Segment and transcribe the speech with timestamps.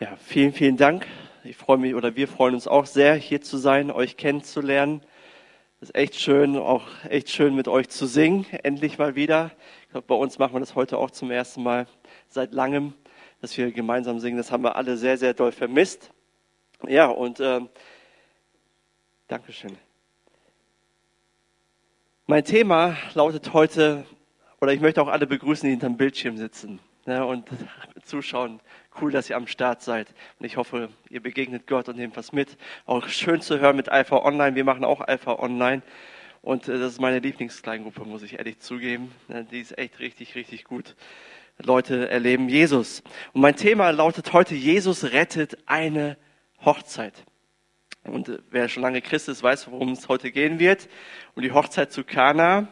[0.00, 1.08] Ja, vielen, vielen Dank.
[1.42, 5.02] Ich freue mich oder wir freuen uns auch sehr, hier zu sein, euch kennenzulernen.
[5.80, 8.46] Es ist echt schön, auch echt schön mit euch zu singen.
[8.62, 9.50] Endlich mal wieder.
[9.82, 11.88] Ich glaube, bei uns machen wir das heute auch zum ersten Mal
[12.28, 12.94] seit langem,
[13.40, 14.36] dass wir gemeinsam singen.
[14.36, 16.12] Das haben wir alle sehr, sehr doll vermisst.
[16.86, 17.62] Ja, und äh,
[19.26, 19.76] Dankeschön.
[22.28, 24.06] Mein Thema lautet heute,
[24.60, 27.48] oder ich möchte auch alle begrüßen, die hinterm Bildschirm sitzen ne, und
[28.04, 28.60] zuschauen.
[29.00, 30.08] Cool, dass ihr am Start seid.
[30.38, 32.56] Und ich hoffe, ihr begegnet Gott und nehmt was mit.
[32.84, 34.56] Auch schön zu hören mit Alpha Online.
[34.56, 35.82] Wir machen auch Alpha Online.
[36.42, 39.12] Und äh, das ist meine Lieblingskleingruppe, muss ich ehrlich zugeben.
[39.52, 40.96] Die ist echt richtig, richtig gut.
[41.58, 43.02] Leute erleben Jesus.
[43.32, 46.16] Und mein Thema lautet heute, Jesus rettet eine
[46.64, 47.24] Hochzeit.
[48.04, 50.88] Und äh, wer schon lange Christ ist, weiß, worum es heute gehen wird.
[51.34, 52.68] Um die Hochzeit zu Kana.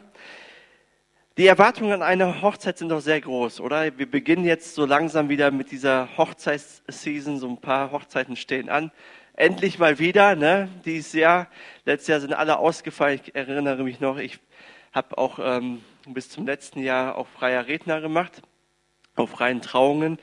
[1.37, 3.95] Die Erwartungen an eine Hochzeit sind doch sehr groß, oder?
[3.99, 7.37] Wir beginnen jetzt so langsam wieder mit dieser Hochzeitsseason.
[7.37, 8.91] So ein paar Hochzeiten stehen an.
[9.35, 10.67] Endlich mal wieder, ne?
[10.83, 11.47] Dieses Jahr.
[11.85, 13.19] Letztes Jahr sind alle ausgefallen.
[13.23, 14.39] Ich erinnere mich noch, ich
[14.91, 18.41] habe auch ähm, bis zum letzten Jahr auch freier Redner gemacht,
[19.15, 20.17] auf freien Trauungen.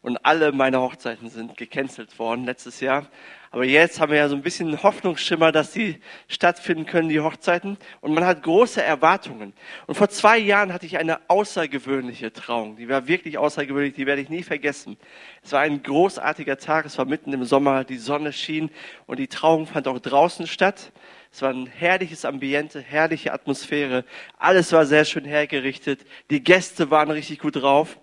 [0.00, 3.06] Und alle meine Hochzeiten sind gecancelt worden letztes Jahr.
[3.50, 7.78] Aber jetzt haben wir ja so ein bisschen Hoffnungsschimmer, dass die stattfinden können, die Hochzeiten.
[8.00, 9.54] Und man hat große Erwartungen.
[9.86, 12.76] Und vor zwei Jahren hatte ich eine außergewöhnliche Trauung.
[12.76, 14.98] Die war wirklich außergewöhnlich, die werde ich nie vergessen.
[15.42, 18.70] Es war ein großartiger Tag, es war mitten im Sommer, die Sonne schien
[19.06, 20.92] und die Trauung fand auch draußen statt.
[21.32, 24.04] Es war ein herrliches Ambiente, herrliche Atmosphäre.
[24.38, 26.00] Alles war sehr schön hergerichtet.
[26.30, 27.98] Die Gäste waren richtig gut drauf.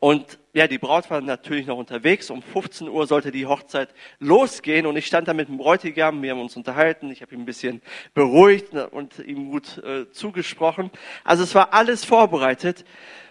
[0.00, 2.30] Und ja, die Braut war natürlich noch unterwegs.
[2.30, 6.22] Um 15 Uhr sollte die Hochzeit losgehen und ich stand da mit dem Bräutigam.
[6.22, 7.10] Wir haben uns unterhalten.
[7.10, 7.82] Ich habe ihn ein bisschen
[8.14, 10.90] beruhigt und ihm gut äh, zugesprochen.
[11.22, 12.84] Also es war alles vorbereitet.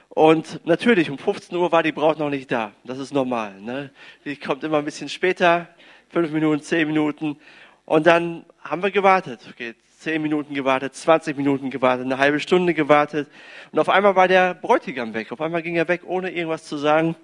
[0.10, 2.72] Und natürlich, um 15 Uhr war die Braut noch nicht da.
[2.84, 3.60] Das ist normal.
[3.60, 3.92] Ne?
[4.26, 5.68] Die kommt immer ein bisschen später,
[6.10, 7.38] fünf Minuten, zehn Minuten.
[7.86, 9.42] Und dann haben wir gewartet.
[9.52, 13.30] Okay, zehn Minuten gewartet, 20 Minuten gewartet, eine halbe Stunde gewartet.
[13.72, 15.32] Und auf einmal war der Bräutigam weg.
[15.32, 17.16] Auf einmal ging er weg, ohne irgendwas zu sagen.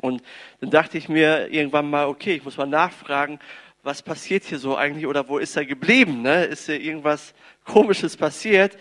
[0.00, 0.22] Und
[0.60, 3.38] dann dachte ich mir irgendwann mal, okay, ich muss mal nachfragen,
[3.82, 6.22] was passiert hier so eigentlich oder wo ist er geblieben?
[6.22, 6.44] Ne?
[6.44, 8.78] Ist hier irgendwas Komisches passiert?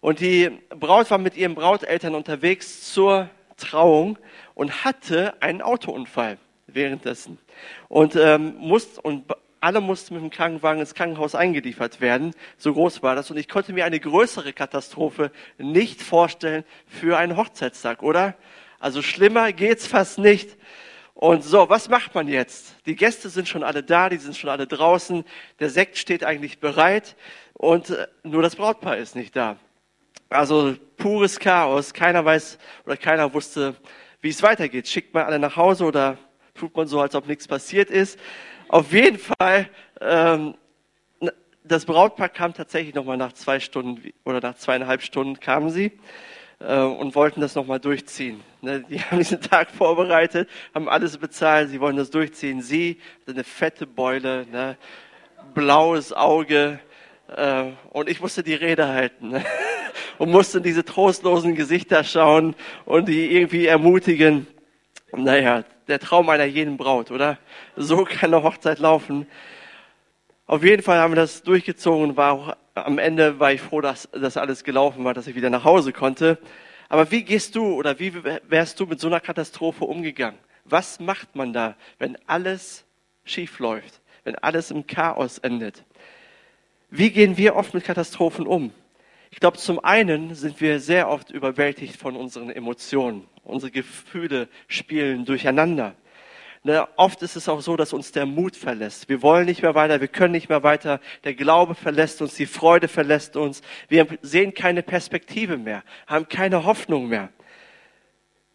[0.00, 3.28] Und die Braut war mit ihren Brauteltern unterwegs zur
[3.58, 4.18] Trauung
[4.54, 7.38] und hatte einen Autounfall währenddessen
[7.88, 9.24] und ähm, muss und
[9.60, 12.34] alle mussten mit dem Krankenwagen ins Krankenhaus eingeliefert werden.
[12.56, 13.30] So groß war das.
[13.30, 18.34] Und ich konnte mir eine größere Katastrophe nicht vorstellen für einen Hochzeitstag, oder?
[18.78, 20.56] Also schlimmer geht's fast nicht.
[21.14, 22.76] Und so, was macht man jetzt?
[22.86, 25.24] Die Gäste sind schon alle da, die sind schon alle draußen.
[25.58, 27.16] Der Sekt steht eigentlich bereit
[27.54, 29.56] und äh, nur das Brautpaar ist nicht da.
[30.28, 31.92] Also pures Chaos.
[31.92, 33.74] Keiner weiß oder keiner wusste,
[34.20, 34.86] wie es weitergeht.
[34.86, 36.18] Schickt man alle nach Hause oder
[36.54, 38.18] tut man so, als ob nichts passiert ist?
[38.68, 40.54] Auf jeden Fall, ähm,
[41.64, 45.92] das Brautpaar kam tatsächlich nochmal nach zwei Stunden oder nach zweieinhalb Stunden kamen sie
[46.60, 48.42] äh, und wollten das nochmal durchziehen.
[48.60, 52.60] Ne, die haben diesen Tag vorbereitet, haben alles bezahlt, sie wollen das durchziehen.
[52.60, 54.76] Sie hatte eine fette Beule, ne,
[55.54, 56.78] blaues Auge
[57.34, 59.44] äh, und ich musste die Rede halten ne,
[60.18, 62.54] und musste in diese trostlosen Gesichter schauen
[62.84, 64.46] und die irgendwie ermutigen.
[65.12, 67.38] Naja, der Traum einer jeden Braut, oder?
[67.76, 69.26] So kann eine Hochzeit laufen.
[70.46, 72.16] Auf jeden Fall haben wir das durchgezogen.
[72.16, 75.50] War auch, am Ende war ich froh, dass das alles gelaufen war, dass ich wieder
[75.50, 76.38] nach Hause konnte.
[76.88, 78.12] Aber wie gehst du oder wie
[78.48, 80.38] wärst du mit so einer Katastrophe umgegangen?
[80.64, 82.84] Was macht man da, wenn alles
[83.24, 85.84] schief läuft, wenn alles im Chaos endet?
[86.90, 88.72] Wie gehen wir oft mit Katastrophen um?
[89.30, 93.26] Ich glaube, zum einen sind wir sehr oft überwältigt von unseren Emotionen.
[93.44, 95.94] Unsere Gefühle spielen durcheinander.
[96.64, 99.08] Ne, oft ist es auch so, dass uns der Mut verlässt.
[99.08, 101.00] Wir wollen nicht mehr weiter, wir können nicht mehr weiter.
[101.24, 103.62] Der Glaube verlässt uns, die Freude verlässt uns.
[103.88, 107.30] Wir sehen keine Perspektive mehr, haben keine Hoffnung mehr.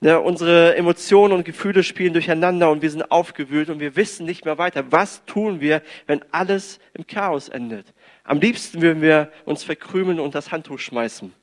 [0.01, 4.43] Ne, unsere Emotionen und Gefühle spielen durcheinander und wir sind aufgewühlt und wir wissen nicht
[4.43, 4.91] mehr weiter.
[4.91, 7.93] Was tun wir, wenn alles im Chaos endet?
[8.23, 11.33] Am liebsten würden wir uns verkrümeln und das Handtuch schmeißen.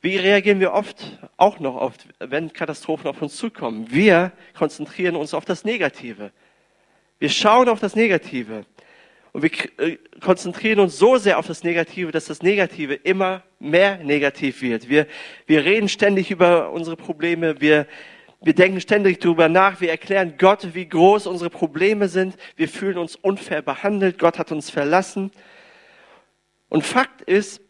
[0.00, 3.90] Wie reagieren wir oft, auch noch oft, wenn Katastrophen auf uns zukommen?
[3.90, 6.32] Wir konzentrieren uns auf das Negative.
[7.18, 8.66] Wir schauen auf das Negative.
[9.32, 13.98] Und wir äh, konzentrieren uns so sehr auf das Negative, dass das Negative immer mehr
[13.98, 14.88] negativ wird.
[14.88, 15.06] Wir,
[15.46, 17.60] wir reden ständig über unsere Probleme.
[17.60, 17.86] Wir,
[18.42, 19.80] wir denken ständig darüber nach.
[19.80, 22.36] Wir erklären Gott, wie groß unsere Probleme sind.
[22.56, 24.18] Wir fühlen uns unfair behandelt.
[24.18, 25.30] Gott hat uns verlassen.
[26.68, 27.60] Und Fakt ist,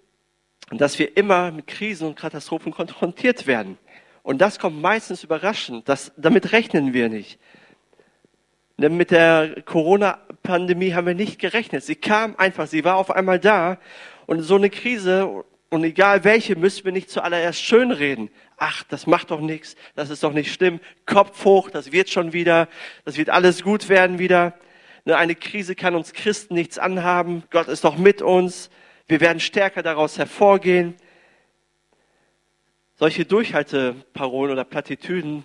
[0.70, 3.78] dass wir immer mit Krisen und Katastrophen konfrontiert werden.
[4.22, 5.88] Und das kommt meistens überraschend.
[5.88, 7.38] Das, damit rechnen wir nicht.
[8.76, 11.84] Denn mit der Corona-Pandemie haben wir nicht gerechnet.
[11.84, 13.78] Sie kam einfach, sie war auf einmal da.
[14.26, 18.30] Und so eine Krise, und egal welche, müssen wir nicht zuallererst schönreden.
[18.56, 20.80] Ach, das macht doch nichts, das ist doch nicht schlimm.
[21.04, 22.68] Kopf hoch, das wird schon wieder,
[23.04, 24.54] das wird alles gut werden wieder.
[25.04, 27.44] Ne, eine Krise kann uns Christen nichts anhaben.
[27.50, 28.70] Gott ist doch mit uns.
[29.06, 30.94] Wir werden stärker daraus hervorgehen.
[32.94, 35.44] Solche Durchhalteparolen oder Plattitüden,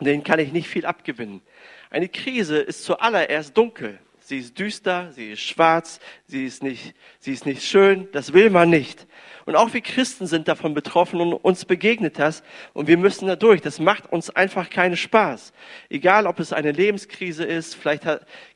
[0.00, 1.42] denen kann ich nicht viel abgewinnen.
[1.90, 3.98] Eine Krise ist zuallererst dunkel.
[4.26, 8.08] Sie ist düster, sie ist schwarz, sie ist nicht, sie ist nicht schön.
[8.10, 9.06] Das will man nicht.
[9.44, 12.42] Und auch wir Christen sind davon betroffen und uns begegnet das.
[12.72, 13.60] Und wir müssen da durch.
[13.60, 15.52] Das macht uns einfach keinen Spaß.
[15.90, 18.02] Egal, ob es eine Lebenskrise ist, vielleicht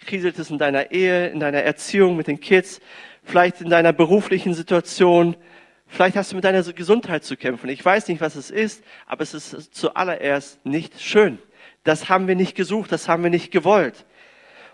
[0.05, 2.81] kriselt es in deiner Ehe, in deiner Erziehung mit den Kids,
[3.23, 5.37] vielleicht in deiner beruflichen Situation,
[5.87, 7.71] vielleicht hast du mit deiner Gesundheit zu kämpfen.
[7.71, 11.39] Ich weiß nicht, was es ist, aber es ist zuallererst nicht schön.
[11.85, 14.05] Das haben wir nicht gesucht, das haben wir nicht gewollt.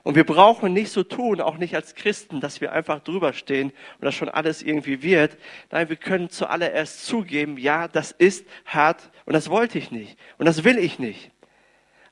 [0.07, 3.71] Und wir brauchen nicht so tun, auch nicht als Christen, dass wir einfach drüber stehen
[3.71, 5.37] und das schon alles irgendwie wird.
[5.73, 10.47] Nein, wir können zuallererst zugeben, ja, das ist hart und das wollte ich nicht und
[10.47, 11.33] das will ich nicht.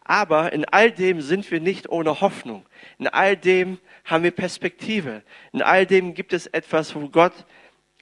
[0.02, 2.66] Aber in all dem sind wir nicht ohne Hoffnung.
[2.98, 5.22] In all dem haben wir Perspektive.
[5.52, 7.44] In all dem gibt es etwas, wo Gott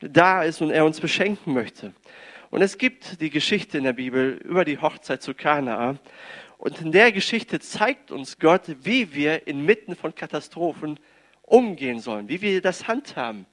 [0.01, 1.93] da ist und er uns beschenken möchte.
[2.49, 5.99] Und es gibt die Geschichte in der Bibel über die Hochzeit zu Kanaa.
[6.63, 11.01] Und in der Geschichte zeigt uns Gott, wie wir inmitten von Katastrophen
[11.43, 13.47] umgehen sollen, wie wir das handhaben,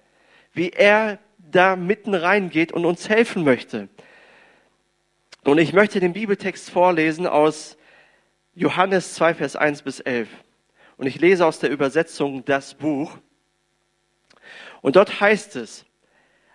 [0.53, 3.89] wie er da mitten reingeht und uns helfen möchte.
[5.43, 7.79] Und ich möchte den Bibeltext vorlesen aus
[8.53, 10.29] Johannes 2, Vers 1 bis 11.
[10.97, 13.17] Und ich lese aus der Übersetzung das Buch.
[14.81, 15.83] Und dort heißt es,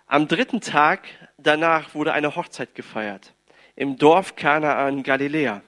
[0.07, 3.33] am dritten Tag danach wurde eine Hochzeit gefeiert
[3.75, 5.61] im Dorf Kana in Galiläa.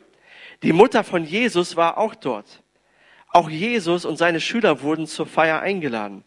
[0.64, 2.64] Die Mutter von Jesus war auch dort.
[3.30, 6.24] Auch Jesus und seine Schüler wurden zur Feier eingeladen.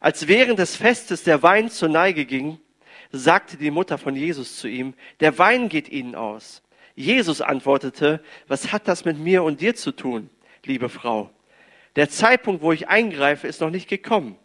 [0.00, 2.58] Als während des Festes der Wein zur Neige ging,
[3.12, 6.62] sagte die Mutter von Jesus zu ihm, der Wein geht ihnen aus.
[6.94, 10.28] Jesus antwortete, was hat das mit mir und dir zu tun,
[10.64, 11.30] liebe Frau?
[11.94, 14.36] Der Zeitpunkt, wo ich eingreife, ist noch nicht gekommen.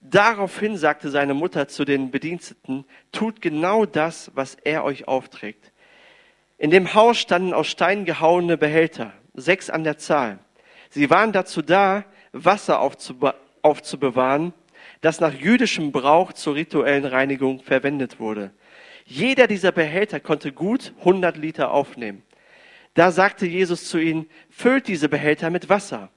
[0.00, 5.72] Daraufhin sagte seine Mutter zu den Bediensteten, tut genau das, was er euch aufträgt.
[6.56, 10.38] In dem Haus standen aus Stein gehauene Behälter, sechs an der Zahl.
[10.90, 14.52] Sie waren dazu da, Wasser aufzube aufzubewahren,
[15.00, 18.52] das nach jüdischem Brauch zur rituellen Reinigung verwendet wurde.
[19.06, 22.22] Jeder dieser Behälter konnte gut 100 Liter aufnehmen.
[22.92, 26.10] Da sagte Jesus zu ihnen, füllt diese Behälter mit Wasser.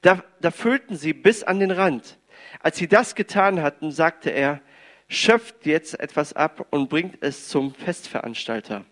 [0.00, 2.18] Da, da füllten sie bis an den Rand.
[2.60, 4.60] Als sie das getan hatten, sagte er,
[5.08, 8.84] schöpft jetzt etwas ab und bringt es zum Festveranstalter.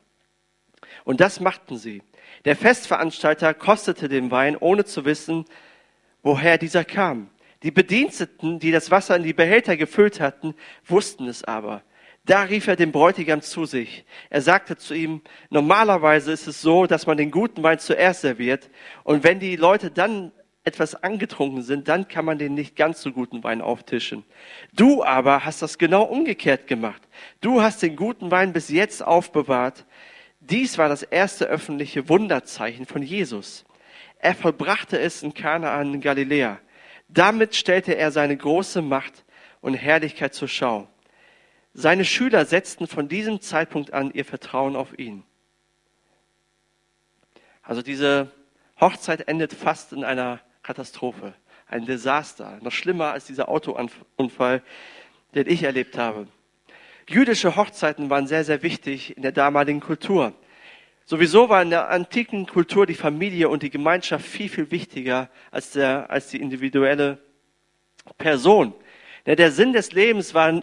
[1.04, 2.02] Und das machten sie.
[2.44, 5.44] Der Festveranstalter kostete den Wein, ohne zu wissen,
[6.22, 7.30] woher dieser kam.
[7.62, 10.54] Die Bediensteten, die das Wasser in die Behälter gefüllt hatten,
[10.86, 11.82] wussten es aber.
[12.26, 14.06] Da rief er den Bräutigam zu sich.
[14.30, 15.20] Er sagte zu ihm,
[15.50, 18.70] normalerweise ist es so, dass man den guten Wein zuerst serviert
[19.02, 20.32] und wenn die Leute dann
[20.64, 24.24] etwas angetrunken sind, dann kann man den nicht ganz so guten Wein auftischen.
[24.72, 27.02] Du aber hast das genau umgekehrt gemacht.
[27.42, 29.84] Du hast den guten Wein bis jetzt aufbewahrt.
[30.50, 33.64] Dies war das erste öffentliche Wunderzeichen von Jesus.
[34.18, 36.60] Er vollbrachte es in Kanaan in Galiläa.
[37.08, 39.24] Damit stellte er seine große Macht
[39.62, 40.86] und Herrlichkeit zur Schau.
[41.72, 45.24] Seine Schüler setzten von diesem Zeitpunkt an ihr Vertrauen auf ihn.
[47.62, 48.30] Also diese
[48.78, 51.32] Hochzeit endet fast in einer Katastrophe,
[51.66, 54.62] ein Desaster, noch schlimmer als dieser Autounfall,
[55.34, 56.28] den ich erlebt habe.
[57.08, 60.32] Jüdische Hochzeiten waren sehr, sehr wichtig in der damaligen Kultur.
[61.04, 65.72] Sowieso war in der antiken Kultur die Familie und die Gemeinschaft viel, viel wichtiger als,
[65.72, 67.18] der, als die individuelle
[68.16, 68.74] Person.
[69.26, 70.62] Der Sinn des Lebens war,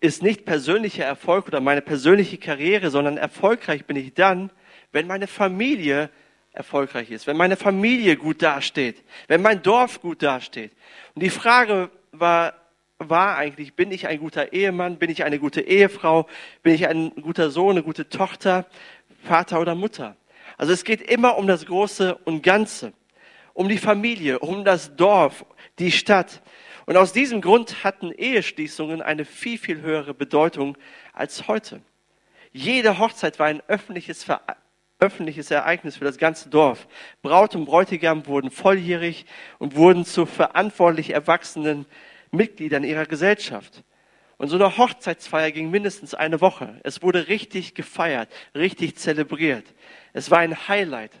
[0.00, 4.50] ist nicht persönlicher Erfolg oder meine persönliche Karriere, sondern erfolgreich bin ich dann,
[4.92, 6.10] wenn meine Familie
[6.52, 10.72] erfolgreich ist, wenn meine Familie gut dasteht, wenn mein Dorf gut dasteht.
[11.14, 12.54] Und die Frage war,
[12.98, 16.26] war eigentlich, bin ich ein guter Ehemann, bin ich eine gute Ehefrau,
[16.62, 18.66] bin ich ein guter Sohn, eine gute Tochter,
[19.22, 20.16] Vater oder Mutter.
[20.56, 22.92] Also es geht immer um das Große und Ganze,
[23.54, 25.44] um die Familie, um das Dorf,
[25.78, 26.42] die Stadt.
[26.86, 30.76] Und aus diesem Grund hatten Eheschließungen eine viel, viel höhere Bedeutung
[31.12, 31.80] als heute.
[32.50, 34.26] Jede Hochzeit war ein öffentliches,
[34.98, 36.88] öffentliches Ereignis für das ganze Dorf.
[37.22, 39.26] Braut und Bräutigam wurden volljährig
[39.58, 41.86] und wurden zu verantwortlich erwachsenen
[42.30, 43.84] Mitgliedern ihrer Gesellschaft.
[44.36, 46.80] Und so eine Hochzeitsfeier ging mindestens eine Woche.
[46.84, 49.64] Es wurde richtig gefeiert, richtig zelebriert.
[50.12, 51.12] Es war ein Highlight.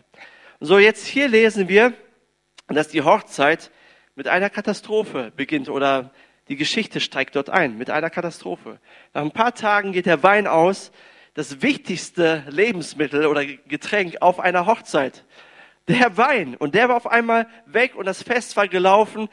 [0.60, 1.92] Und so jetzt hier lesen wir,
[2.68, 3.70] dass die Hochzeit
[4.14, 6.12] mit einer Katastrophe beginnt oder
[6.48, 8.80] die Geschichte steigt dort ein mit einer Katastrophe.
[9.14, 10.92] Nach ein paar Tagen geht der Wein aus,
[11.34, 15.24] das wichtigste Lebensmittel oder Getränk auf einer Hochzeit.
[15.86, 16.56] Der Wein.
[16.56, 19.28] Und der war auf einmal weg und das Fest war gelaufen.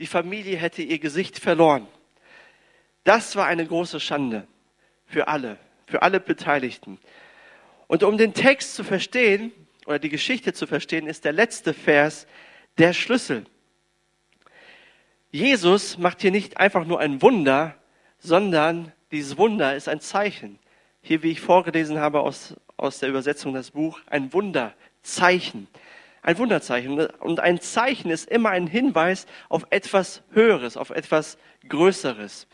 [0.00, 1.86] Die Familie hätte ihr Gesicht verloren.
[3.04, 4.46] Das war eine große Schande
[5.04, 6.98] für alle, für alle Beteiligten.
[7.86, 9.52] Und um den Text zu verstehen
[9.84, 12.26] oder die Geschichte zu verstehen, ist der letzte Vers
[12.78, 13.44] der Schlüssel.
[15.32, 17.76] Jesus macht hier nicht einfach nur ein Wunder,
[18.18, 20.58] sondern dieses Wunder ist ein Zeichen.
[21.02, 25.68] Hier, wie ich vorgelesen habe aus, aus der Übersetzung das Buch, ein Wunderzeichen.
[26.22, 27.06] Ein Wunderzeichen.
[27.06, 32.46] Und ein Zeichen ist immer ein Hinweis auf etwas Höheres, auf etwas Größeres.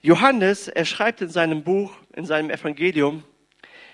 [0.00, 3.22] Johannes, er schreibt in seinem Buch, in seinem Evangelium,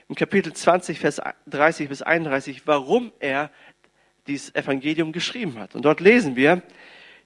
[0.09, 3.51] im Kapitel 20, Vers 30 bis 31, warum er
[4.27, 5.75] dieses Evangelium geschrieben hat.
[5.75, 6.63] Und dort lesen wir,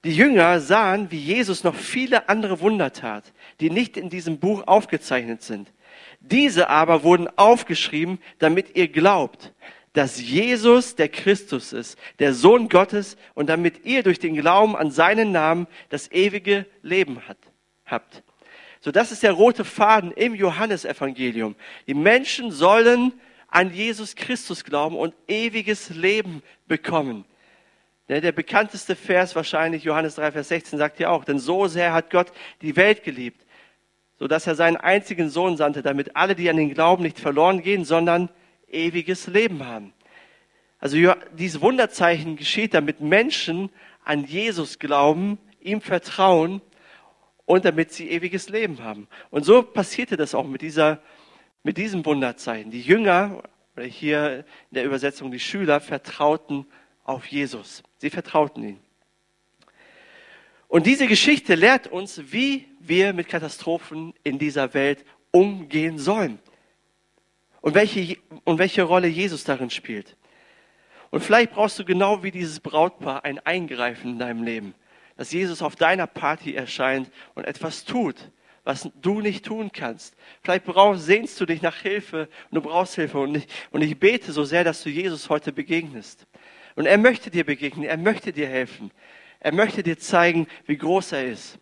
[0.04, 4.66] die Jünger sahen, wie Jesus noch viele andere Wunder tat, die nicht in diesem Buch
[4.66, 5.72] aufgezeichnet sind.
[6.18, 9.52] Diese aber wurden aufgeschrieben, damit ihr glaubt,
[9.92, 14.90] dass Jesus der Christus ist, der Sohn Gottes, und damit ihr durch den Glauben an
[14.90, 17.38] seinen Namen das ewige Leben hat,
[17.84, 18.22] habt.
[18.80, 21.54] So, das ist der rote Faden im Johannesevangelium.
[21.86, 23.12] Die Menschen sollen
[23.48, 27.24] an Jesus Christus glauben und ewiges Leben bekommen.
[28.08, 32.10] Der bekannteste Vers wahrscheinlich, Johannes 3, Vers 16, sagt ja auch, denn so sehr hat
[32.10, 33.46] Gott die Welt geliebt,
[34.18, 37.62] so dass er seinen einzigen Sohn sandte, damit alle, die an den Glauben nicht verloren
[37.62, 38.30] gehen, sondern
[38.72, 39.92] ewiges Leben haben.
[40.78, 40.96] Also
[41.38, 43.70] dieses Wunderzeichen geschieht, damit Menschen
[44.04, 46.60] an Jesus glauben, ihm vertrauen
[47.44, 49.06] und damit sie ewiges Leben haben.
[49.30, 51.00] Und so passierte das auch mit, dieser,
[51.62, 52.70] mit diesem Wunderzeichen.
[52.70, 53.42] Die Jünger,
[53.76, 54.38] oder hier
[54.70, 56.66] in der Übersetzung die Schüler, vertrauten
[57.04, 57.82] auf Jesus.
[57.98, 58.78] Sie vertrauten ihm.
[60.68, 66.38] Und diese Geschichte lehrt uns, wie wir mit Katastrophen in dieser Welt umgehen sollen.
[67.62, 70.16] Und welche, und welche Rolle Jesus darin spielt.
[71.10, 74.74] Und vielleicht brauchst du genau wie dieses Brautpaar ein Eingreifen in deinem Leben
[75.16, 78.16] dass Jesus auf deiner Party erscheint und etwas tut,
[78.64, 80.16] was du nicht tun kannst.
[80.42, 83.18] Vielleicht brauchst, sehnst du dich nach Hilfe und du brauchst Hilfe.
[83.18, 86.26] Und ich, und ich bete so sehr, dass du Jesus heute begegnest.
[86.74, 88.90] Und er möchte dir begegnen, er möchte dir helfen.
[89.40, 91.58] Er möchte dir zeigen, wie groß er ist.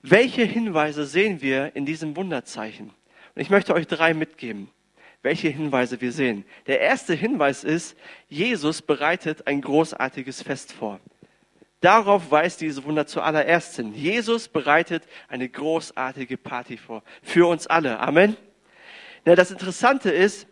[0.00, 2.92] Welche Hinweise sehen wir in diesem Wunderzeichen?
[3.38, 4.68] Und ich möchte euch drei mitgeben,
[5.22, 6.44] welche Hinweise wir sehen.
[6.66, 7.96] Der erste Hinweis ist,
[8.28, 10.98] Jesus bereitet ein großartiges Fest vor.
[11.80, 13.94] Darauf weist dieses Wunder zuallererst hin.
[13.94, 17.04] Jesus bereitet eine großartige Party vor.
[17.22, 18.00] Für uns alle.
[18.00, 18.36] Amen.
[19.24, 20.48] Ja, das Interessante ist,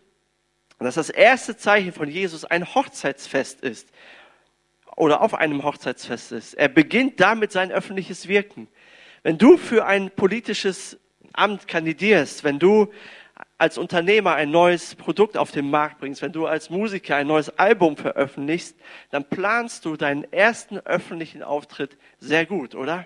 [0.79, 3.89] dass das erste Zeichen von Jesus ein Hochzeitsfest ist.
[4.95, 6.53] Oder auf einem Hochzeitsfest ist.
[6.53, 8.69] Er beginnt damit sein öffentliches Wirken.
[9.23, 10.97] Wenn du für ein politisches
[11.37, 12.91] Amt kandidierst, wenn du
[13.57, 17.49] als Unternehmer ein neues Produkt auf den Markt bringst, wenn du als Musiker ein neues
[17.57, 18.75] Album veröffentlichst,
[19.11, 23.05] dann planst du deinen ersten öffentlichen Auftritt sehr gut, oder?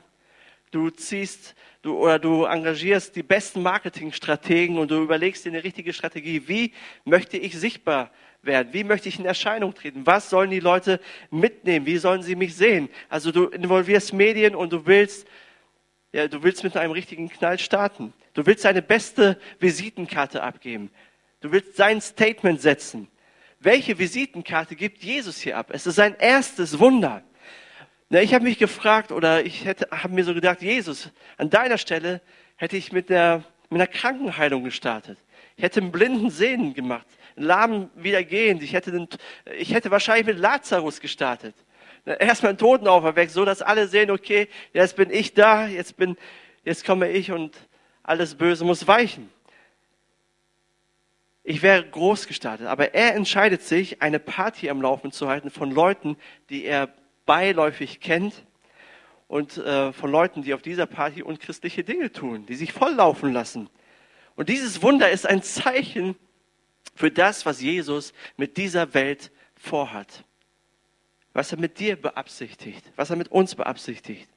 [0.72, 5.92] Du ziehst du, oder du engagierst die besten Marketingstrategen und du überlegst dir eine richtige
[5.92, 6.48] Strategie.
[6.48, 6.74] Wie
[7.04, 8.12] möchte ich sichtbar
[8.42, 8.70] werden?
[8.72, 10.06] Wie möchte ich in Erscheinung treten?
[10.06, 11.86] Was sollen die Leute mitnehmen?
[11.86, 12.90] Wie sollen sie mich sehen?
[13.10, 15.28] Also du involvierst Medien und du willst
[16.14, 18.14] ja, du willst mit einem richtigen Knall starten.
[18.34, 20.92] Du willst seine beste Visitenkarte abgeben.
[21.40, 23.08] Du willst sein Statement setzen.
[23.60, 25.68] Welche Visitenkarte gibt Jesus hier ab?
[25.72, 27.24] Es ist sein erstes Wunder.
[28.10, 32.22] Ich habe mich gefragt oder ich hätte, habe mir so gedacht, Jesus, an deiner Stelle
[32.58, 35.18] hätte ich mit, der, mit einer Krankenheilung gestartet.
[35.56, 38.64] Ich hätte einen blinden Sehnen gemacht, einen Lahmen wieder gehend.
[38.64, 39.08] Ich hätte, den,
[39.58, 41.56] ich hätte wahrscheinlich mit Lazarus gestartet
[42.06, 46.18] erstmal einen Toten auferweckt, so dass alle sehen, okay, jetzt bin ich da, jetzt bin,
[46.64, 47.56] jetzt komme ich und
[48.04, 49.30] alles Böse muss weichen.
[51.44, 55.72] Ich wäre groß gestartet, aber er entscheidet sich, eine Party am Laufen zu halten von
[55.72, 56.18] Leuten,
[56.50, 56.94] die er
[57.26, 58.46] beiläufig kennt
[59.28, 63.70] und äh, von Leuten, die auf dieser Party unchristliche Dinge tun, die sich volllaufen lassen.
[64.36, 66.16] Und dieses Wunder ist ein Zeichen
[66.96, 70.26] für das, was Jesus mit dieser Welt vorhat
[71.34, 74.30] was er mit dir beabsichtigt, was er mit uns beabsichtigt.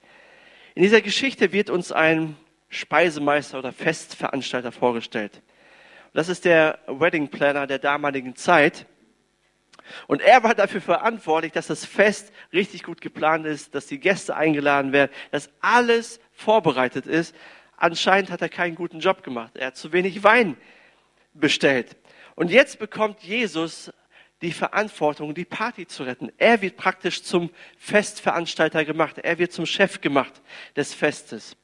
[0.75, 2.37] In dieser Geschichte wird uns ein
[2.69, 5.43] Speisemeister oder Festveranstalter vorgestellt.
[6.13, 8.87] das ist der Wedding Planner der damaligen Zeit.
[10.07, 14.35] Und er war dafür verantwortlich, dass das Fest richtig gut geplant ist, dass die Gäste
[14.35, 17.35] eingeladen werden, dass alles vorbereitet ist.
[17.77, 19.57] Anscheinend hat er keinen guten Job gemacht.
[19.57, 20.57] Er hat zu wenig Wein
[21.35, 21.97] bestellt.
[22.35, 23.93] Und jetzt bekommt Jesus
[24.45, 26.31] die Verantwortung, die Party zu retten.
[26.39, 29.19] Er wird praktisch zum Festveranstalter gemacht.
[29.19, 30.43] Er wird zum Chef gemacht
[30.77, 31.57] des Festes.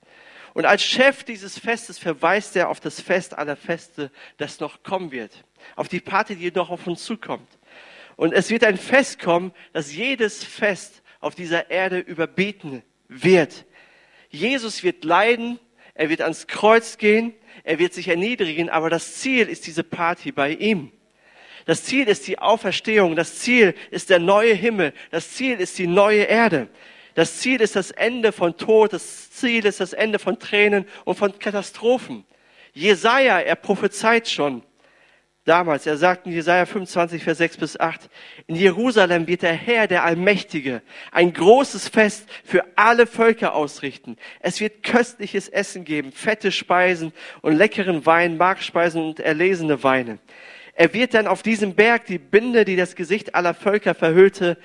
[0.55, 5.13] Und als Chef dieses Festes verweist er auf das Fest aller Feste, das noch kommen
[5.13, 5.45] wird.
[5.77, 7.49] Auf die Party, die noch auf uns zukommt.
[8.17, 13.67] Und es wird ein Fest kommen, das jedes Fest auf dieser Erde überbieten wird.
[14.31, 15.61] Jesus wird leiden,
[15.95, 20.33] er wird ans Kreuz gehen, er wird sich erniedrigen, aber das Ziel ist diese Party
[20.33, 20.93] bei ihm.
[21.67, 25.87] Das Ziel ist die Auferstehung, das Ziel ist der neue Himmel, das Ziel ist die
[25.87, 26.69] neue Erde.
[27.15, 31.17] Das Ziel ist das Ende von Tod, das Ziel ist das Ende von Tränen und
[31.17, 32.25] von Katastrophen.
[32.73, 34.63] Jesaja, er prophezeit schon
[35.45, 38.09] damals, er sagt in Jesaja 25, Vers 6 bis 8,
[38.47, 44.17] in Jerusalem wird der Herr, der Allmächtige, ein großes Fest für alle Völker ausrichten.
[44.39, 47.13] Es wird köstliches Essen geben, fette Speisen
[47.43, 50.19] und leckeren Wein, Markspeisen und erlesene Weine.
[50.81, 54.57] Er wird dann auf diesem Berg die Binde, die das Gesicht aller Völker verhüllte,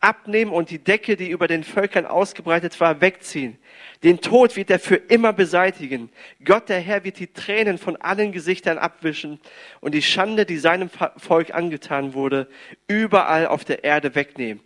[0.00, 3.56] abnehmen und die Decke, die über den Völkern ausgebreitet war, wegziehen.
[4.02, 6.10] Den Tod wird er für immer beseitigen.
[6.44, 9.40] Gott, der Herr, wird die Tränen von allen Gesichtern abwischen
[9.80, 12.48] und die Schande, die seinem Volk angetan wurde,
[12.86, 14.62] überall auf der Erde wegnehmen.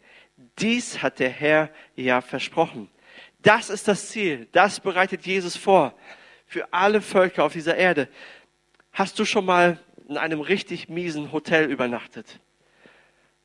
[0.58, 2.90] Dies hat der Herr ja versprochen.
[3.42, 4.48] Das ist das Ziel.
[4.50, 5.94] Das bereitet Jesus vor
[6.48, 8.08] für alle Völker auf dieser Erde.
[8.90, 12.40] Hast du schon mal in einem richtig miesen Hotel übernachtet?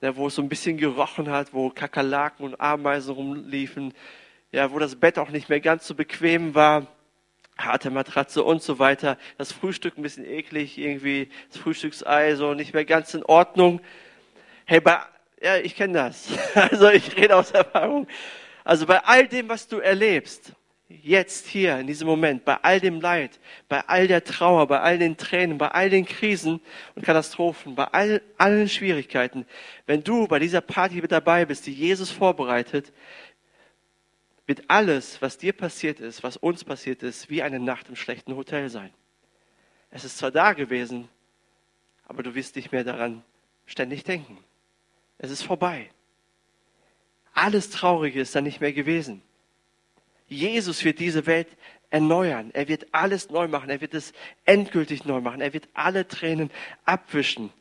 [0.01, 3.93] ja, wo es so ein bisschen gerochen hat, wo Kakerlaken und Ameisen rumliefen,
[4.51, 6.87] ja, wo das Bett auch nicht mehr ganz so bequem war,
[7.57, 12.73] harte Matratze und so weiter, das Frühstück ein bisschen eklig, irgendwie das Frühstücksei so nicht
[12.73, 13.79] mehr ganz in Ordnung.
[14.65, 14.99] Hey, bei,
[15.41, 16.29] ja, ich kenne das.
[16.55, 18.07] Also ich rede aus Erfahrung.
[18.63, 20.53] Also bei all dem, was du erlebst,
[21.03, 24.97] jetzt hier in diesem Moment, bei all dem Leid, bei all der Trauer, bei all
[24.97, 26.61] den Tränen, bei all den Krisen
[26.95, 29.45] und Katastrophen, bei all, allen Schwierigkeiten,
[29.85, 32.91] wenn du bei dieser Party mit dabei bist, die Jesus vorbereitet,
[34.47, 38.35] wird alles, was dir passiert ist, was uns passiert ist, wie eine Nacht im schlechten
[38.35, 38.91] Hotel sein.
[39.91, 41.07] Es ist zwar da gewesen,
[42.05, 43.23] aber du wirst nicht mehr daran
[43.65, 44.37] ständig denken.
[45.17, 45.89] Es ist vorbei.
[47.33, 49.21] Alles Traurige ist dann nicht mehr gewesen.
[50.31, 51.49] Jesus wird diese Welt
[51.89, 52.51] erneuern.
[52.53, 53.69] Er wird alles neu machen.
[53.69, 54.13] Er wird es
[54.45, 55.41] endgültig neu machen.
[55.41, 56.49] Er wird alle Tränen
[56.85, 57.51] abwischen.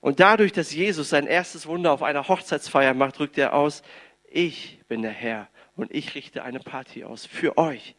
[0.00, 3.82] Und dadurch, dass Jesus sein erstes Wunder auf einer Hochzeitsfeier macht, drückt er aus,
[4.28, 7.94] ich bin der Herr und ich richte eine Party aus für euch.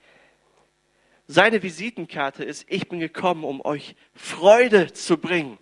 [1.28, 5.58] Seine Visitenkarte ist, ich bin gekommen, um euch Freude zu bringen.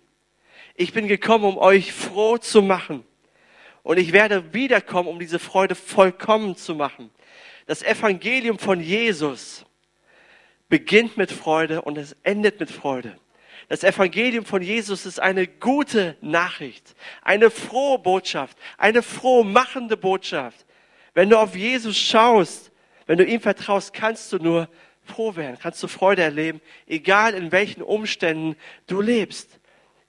[0.74, 3.04] Ich bin gekommen, um euch froh zu machen.
[3.82, 7.10] Und ich werde wiederkommen, um diese Freude vollkommen zu machen.
[7.68, 9.66] Das Evangelium von Jesus
[10.70, 13.18] beginnt mit Freude und es endet mit Freude.
[13.68, 20.64] Das Evangelium von Jesus ist eine gute Nachricht, eine frohe Botschaft, eine froh machende Botschaft.
[21.12, 22.72] Wenn du auf Jesus schaust,
[23.04, 24.70] wenn du ihm vertraust, kannst du nur
[25.04, 29.60] froh werden, kannst du Freude erleben, egal in welchen Umständen du lebst.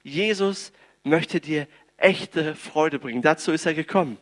[0.02, 0.72] Jesus
[1.04, 1.68] möchte dir
[1.98, 3.22] echte Freude bringen.
[3.22, 4.18] Dazu ist er gekommen.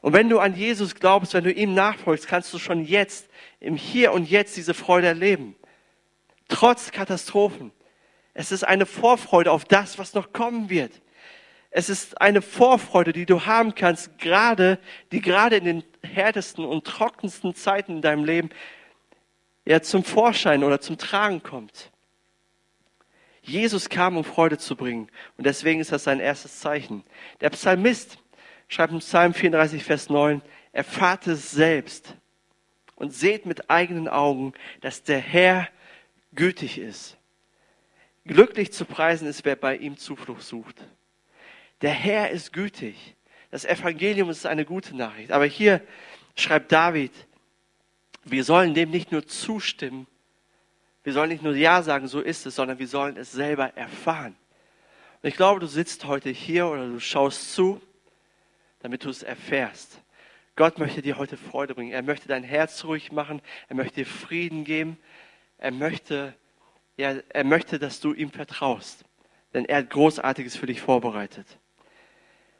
[0.00, 3.28] Und wenn du an Jesus glaubst, wenn du ihm nachfolgst, kannst du schon jetzt,
[3.60, 5.54] im Hier und Jetzt diese Freude erleben.
[6.48, 7.72] Trotz Katastrophen.
[8.32, 10.92] Es ist eine Vorfreude auf das, was noch kommen wird.
[11.70, 14.78] Es ist eine Vorfreude, die du haben kannst, gerade,
[15.12, 18.50] die gerade in den härtesten und trockensten Zeiten in deinem Leben
[19.64, 21.90] ja zum Vorschein oder zum Tragen kommt.
[23.42, 25.08] Jesus kam, um Freude zu bringen.
[25.36, 27.04] Und deswegen ist das sein erstes Zeichen.
[27.40, 28.18] Der Psalmist,
[28.70, 30.40] schreibt im Psalm 34, Vers 9,
[30.72, 32.14] erfahrt es selbst
[32.94, 35.68] und seht mit eigenen Augen, dass der Herr
[36.34, 37.18] gütig ist.
[38.24, 40.76] Glücklich zu preisen ist, wer bei ihm Zuflucht sucht.
[41.82, 43.16] Der Herr ist gütig.
[43.50, 45.32] Das Evangelium ist eine gute Nachricht.
[45.32, 45.82] Aber hier
[46.36, 47.12] schreibt David,
[48.22, 50.06] wir sollen dem nicht nur zustimmen,
[51.02, 54.36] wir sollen nicht nur Ja sagen, so ist es, sondern wir sollen es selber erfahren.
[55.22, 57.80] Und ich glaube, du sitzt heute hier oder du schaust zu
[58.80, 60.02] damit du es erfährst.
[60.56, 61.92] Gott möchte dir heute Freude bringen.
[61.92, 63.40] Er möchte dein Herz ruhig machen.
[63.68, 64.98] Er möchte dir Frieden geben.
[65.58, 66.34] Er möchte,
[66.96, 69.04] ja, er möchte, dass du ihm vertraust.
[69.54, 71.46] Denn er hat Großartiges für dich vorbereitet.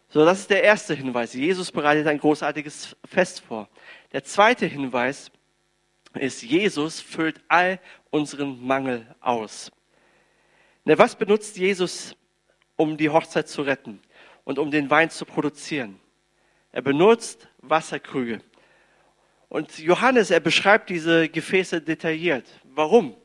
[0.08, 1.34] So, das ist der erste Hinweis.
[1.34, 3.68] Jesus bereitet ein großartiges Fest vor.
[4.12, 5.30] Der zweite Hinweis
[6.14, 7.78] ist, Jesus füllt all
[8.10, 9.70] unseren Mangel aus.
[10.84, 12.16] Na, was benutzt Jesus,
[12.76, 14.00] um die Hochzeit zu retten
[14.44, 16.00] und um den Wein zu produzieren?
[16.72, 18.40] Er benutzt Wasserkrüge.
[19.48, 22.46] Und Johannes, er beschreibt diese Gefäße detailliert.
[22.64, 23.16] Warum?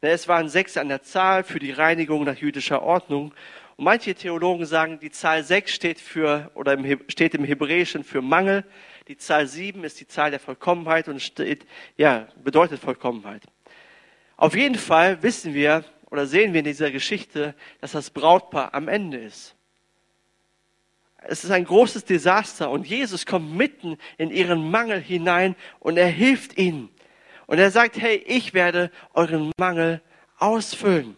[0.00, 3.34] Es waren sechs an der Zahl für die Reinigung nach jüdischer Ordnung.
[3.76, 8.22] Und manche Theologen sagen, die Zahl sechs steht für, oder im, steht im Hebräischen für
[8.22, 8.64] Mangel.
[9.08, 13.42] Die Zahl sieben ist die Zahl der Vollkommenheit und steht, ja, bedeutet Vollkommenheit.
[14.36, 18.88] Auf jeden Fall wissen wir oder sehen wir in dieser Geschichte, dass das Brautpaar am
[18.88, 19.56] Ende ist.
[21.26, 26.08] Es ist ein großes Desaster und Jesus kommt mitten in ihren Mangel hinein und er
[26.08, 26.88] hilft ihnen.
[27.46, 30.00] Und er sagt, hey, ich werde euren Mangel
[30.38, 31.16] ausfüllen.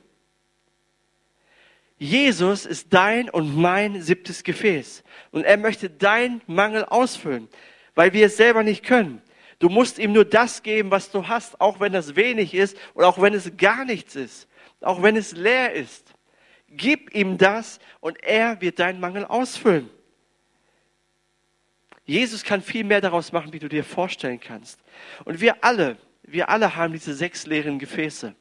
[1.98, 5.04] Jesus ist dein und mein siebtes Gefäß.
[5.30, 7.48] Und er möchte deinen Mangel ausfüllen,
[7.94, 9.22] weil wir es selber nicht können.
[9.60, 13.06] Du musst ihm nur das geben, was du hast, auch wenn das wenig ist oder
[13.06, 14.48] auch wenn es gar nichts ist,
[14.80, 16.12] auch wenn es leer ist.
[16.76, 19.90] Gib ihm das und er wird deinen Mangel ausfüllen.
[22.04, 24.80] Jesus kann viel mehr daraus machen, wie du dir vorstellen kannst.
[25.24, 28.34] Und wir alle, wir alle haben diese sechs leeren Gefäße.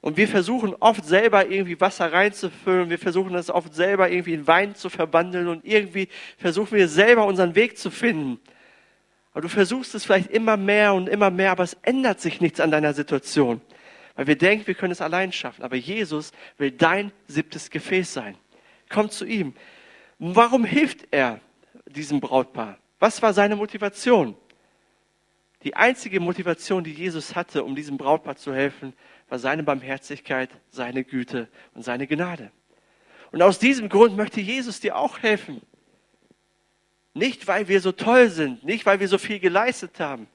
[0.00, 2.90] Und wir versuchen oft selber irgendwie Wasser reinzufüllen.
[2.90, 7.24] Wir versuchen das oft selber irgendwie in Wein zu verwandeln und irgendwie versuchen wir selber
[7.24, 8.38] unseren Weg zu finden.
[9.32, 12.60] Aber du versuchst es vielleicht immer mehr und immer mehr, aber es ändert sich nichts
[12.60, 13.62] an deiner Situation.
[14.14, 15.62] Weil wir denken, wir können es allein schaffen.
[15.62, 18.36] Aber Jesus will dein siebtes Gefäß sein.
[18.88, 19.54] Komm zu ihm.
[20.18, 21.40] Warum hilft er
[21.86, 22.78] diesem Brautpaar?
[23.00, 24.36] Was war seine Motivation?
[25.64, 28.92] Die einzige Motivation, die Jesus hatte, um diesem Brautpaar zu helfen,
[29.28, 32.52] war seine Barmherzigkeit, seine Güte und seine Gnade.
[33.32, 35.62] Und aus diesem Grund möchte Jesus dir auch helfen.
[37.14, 40.28] Nicht, weil wir so toll sind, nicht, weil wir so viel geleistet haben,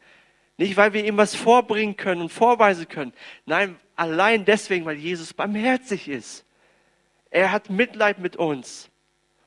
[0.60, 3.14] nicht, weil wir ihm was vorbringen können und vorweisen können.
[3.46, 6.46] Nein, allein deswegen, weil Jesus barmherzig ist.
[7.32, 8.90] Er hat Mitleid mit uns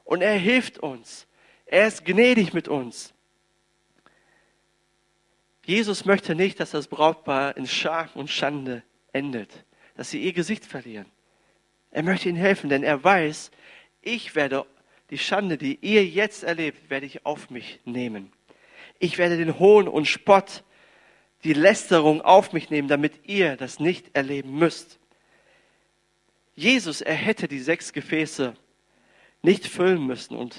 [0.05, 1.27] und er hilft uns.
[1.67, 3.13] Er ist gnädig mit uns.
[5.67, 9.65] Jesus möchte nicht, dass das Brautpaar in Scham und Schande endet,
[9.97, 11.07] dass sie ihr Gesicht verlieren.
[11.91, 13.51] Er möchte ihnen helfen, denn er weiß,
[14.01, 14.65] ich werde
[15.11, 18.33] die Schande, die ihr jetzt erlebt, werde ich auf mich nehmen.
[18.99, 20.65] Ich werde den Hohn und Spott,
[21.45, 24.99] die Lästerung auf mich nehmen, damit ihr das nicht erleben müsst.
[26.55, 28.55] Jesus, er hätte die sechs Gefäße
[29.43, 30.57] nicht füllen müssen und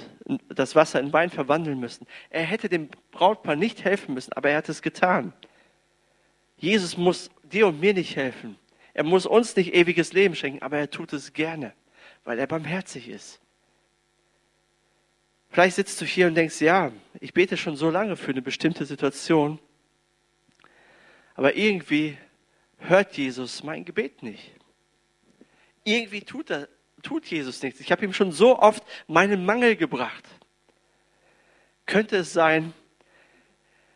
[0.50, 2.06] das Wasser in Wein verwandeln müssen.
[2.30, 5.34] Er hätte dem Brautpaar nicht helfen müssen, aber er hat es getan.
[6.58, 8.58] Jesus muss dir und mir nicht helfen.
[8.94, 11.74] Er muss uns nicht ewiges Leben schenken, aber er tut es gerne,
[12.26, 13.40] weil er barmherzig ist.
[15.50, 18.86] Vielleicht sitzt du hier und denkst, ja, ich bete schon so lange für eine bestimmte
[18.86, 19.60] Situation,
[21.36, 22.18] aber irgendwie
[22.78, 24.52] hört Jesus mein Gebet nicht.
[25.84, 26.68] Irgendwie tut er
[27.04, 27.80] tut Jesus nichts.
[27.82, 30.26] Ich habe ihm schon so oft meinen Mangel gebracht.
[31.86, 32.74] Könnte es sein,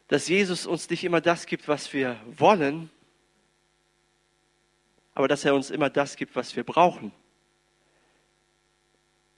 [0.10, 2.89] dass Jesus uns nicht immer das gibt, was wir wollen,
[5.13, 7.12] aber dass er uns immer das gibt, was wir brauchen?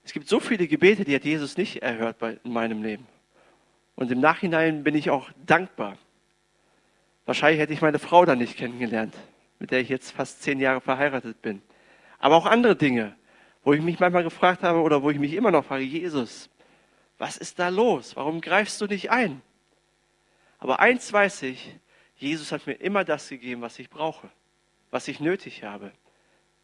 [0.04, 3.08] Es gibt so viele Gebete, die hat Jesus nicht erhört in meinem Leben.
[3.96, 5.98] Und im Nachhinein bin ich auch dankbar.
[7.30, 9.14] Wahrscheinlich hätte ich meine Frau dann nicht kennengelernt,
[9.60, 11.62] mit der ich jetzt fast zehn Jahre verheiratet bin.
[12.18, 13.16] Aber auch andere Dinge
[13.64, 16.50] wo ich mich manchmal gefragt habe oder wo ich mich immer noch frage, Jesus,
[17.18, 18.16] was ist da los?
[18.16, 19.42] Warum greifst du nicht ein?
[20.58, 21.76] Aber eins weiß ich,
[22.16, 24.30] Jesus hat mir immer das gegeben, was ich brauche,
[24.92, 25.92] was ich nötig habe,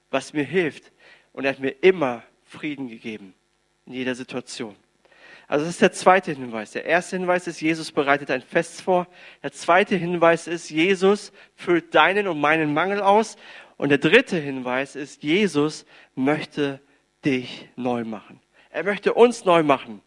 [0.10, 0.91] was mir hilft.
[1.34, 3.34] Und er hat mir immer Frieden gegeben
[3.86, 4.75] in jeder Situation.
[5.47, 6.71] Also das ist der zweite Hinweis.
[6.71, 9.08] Der erste Hinweis ist, Jesus bereitet ein Fest vor.
[9.43, 13.38] Der zweite Hinweis ist, Jesus füllt deinen und meinen Mangel aus.
[13.77, 16.79] Und der dritte Hinweis ist, Jesus möchte
[17.23, 18.39] dich neu machen.
[18.71, 20.01] Er möchte uns neu machen.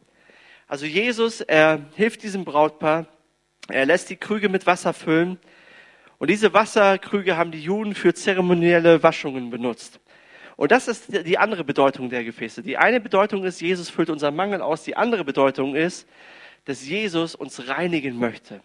[0.66, 3.06] Also Jesus, er hilft diesem Brautpaar.
[3.68, 5.38] Er lässt die Krüge mit Wasser füllen.
[6.18, 10.00] Und diese Wasserkrüge haben die Juden für zeremonielle Waschungen benutzt.
[10.58, 12.64] Und das ist die andere Bedeutung der Gefäße.
[12.64, 14.82] Die eine Bedeutung ist, Jesus füllt unseren Mangel aus.
[14.82, 16.08] Die andere Bedeutung ist,
[16.64, 18.60] dass Jesus uns reinigen möchte.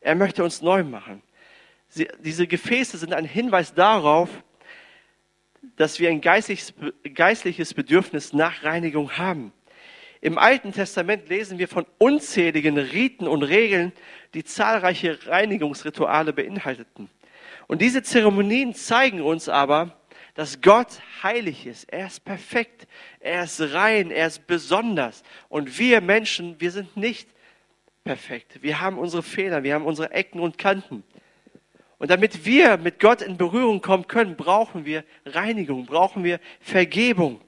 [0.00, 1.22] Er möchte uns neu machen.
[1.88, 4.30] Sie, diese Gefäße sind ein Hinweis darauf,
[5.76, 6.72] dass wir ein geistliches,
[7.12, 9.52] geistliches Bedürfnis nach Reinigung haben.
[10.22, 13.92] Im Alten Testament lesen wir von unzähligen Riten und Regeln,
[14.32, 17.10] die zahlreiche Reinigungsrituale beinhalteten.
[17.66, 19.97] Und diese Zeremonien zeigen uns aber,
[20.38, 21.92] dass Gott heilig ist.
[21.92, 22.86] Er ist perfekt.
[23.18, 24.12] Er ist rein.
[24.12, 25.24] Er ist besonders.
[25.48, 27.28] Und wir Menschen, wir sind nicht
[28.04, 28.62] perfekt.
[28.62, 29.64] Wir haben unsere Fehler.
[29.64, 31.02] Wir haben unsere Ecken und Kanten.
[31.98, 37.40] Und damit wir mit Gott in Berührung kommen können, brauchen wir Reinigung, brauchen wir Vergebung.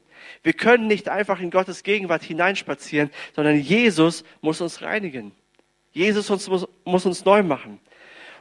[0.43, 5.31] Wir können nicht einfach in Gottes Gegenwart hineinspazieren, sondern Jesus muss uns reinigen.
[5.93, 7.79] Jesus uns, muss, muss uns neu machen.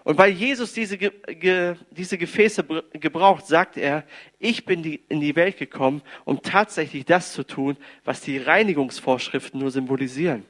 [0.09, 4.03] Und weil Jesus diese, ge, diese Gefäße gebraucht, sagt er,
[4.39, 9.59] ich bin die, in die Welt gekommen, um tatsächlich das zu tun, was die Reinigungsvorschriften
[9.59, 10.47] nur symbolisieren.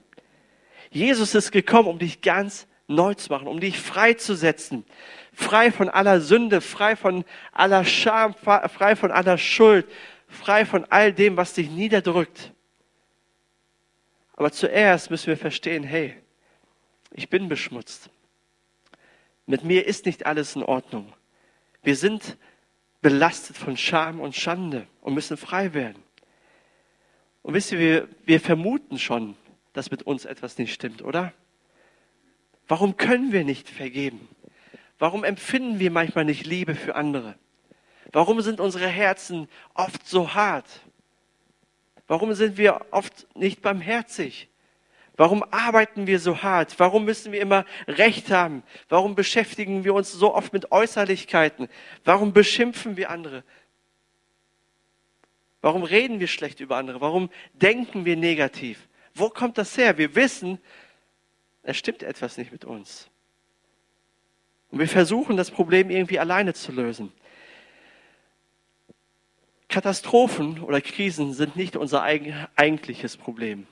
[0.91, 4.86] Jesus ist gekommen, um dich ganz neu zu machen, um dich freizusetzen.
[5.34, 9.86] Frei von aller Sünde, frei von aller Scham, frei von aller Schuld,
[10.30, 12.54] frei von all dem, was dich niederdrückt.
[14.38, 16.15] Aber zuerst müssen wir verstehen, hey,
[17.12, 18.10] ich bin beschmutzt.
[19.50, 21.12] Mit mir ist nicht alles in Ordnung.
[21.82, 22.38] Wir sind
[23.02, 26.04] belastet von Scham und Schande und müssen frei werden.
[27.42, 29.36] Und wisst ihr, wir, wir vermuten schon,
[29.74, 31.34] dass mit uns etwas nicht stimmt, oder?
[32.68, 34.30] Warum können wir nicht vergeben?
[35.00, 37.34] Warum empfinden wir manchmal nicht Liebe für andere?
[38.12, 40.70] Warum sind unsere Herzen oft so hart?
[42.06, 44.48] Warum sind wir oft nicht barmherzig?
[45.19, 46.79] Warum arbeiten wir so hart?
[46.79, 48.63] Warum müssen wir immer Recht haben?
[48.88, 51.67] Warum beschäftigen wir uns so oft mit Äußerlichkeiten?
[52.05, 53.43] Warum beschimpfen wir andere?
[55.60, 57.01] Warum reden wir schlecht über andere?
[57.01, 58.88] Warum denken wir negativ?
[59.13, 59.97] Wo kommt das her?
[59.97, 60.58] Wir wissen,
[61.63, 63.10] es stimmt etwas nicht mit uns.
[64.71, 67.12] Und wir versuchen, das Problem irgendwie alleine zu lösen.
[69.67, 73.67] Katastrophen oder Krisen sind nicht unser eigentliches Problem.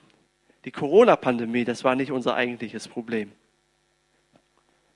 [0.67, 3.31] Die Corona-Pandemie, das war nicht unser eigentliches Problem.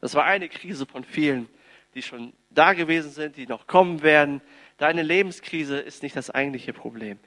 [0.01, 1.47] Das war eine Krise von vielen,
[1.95, 4.41] die schon da gewesen sind, die noch kommen werden.
[4.75, 7.19] Deine Lebenskrise ist nicht das eigentliche Problem,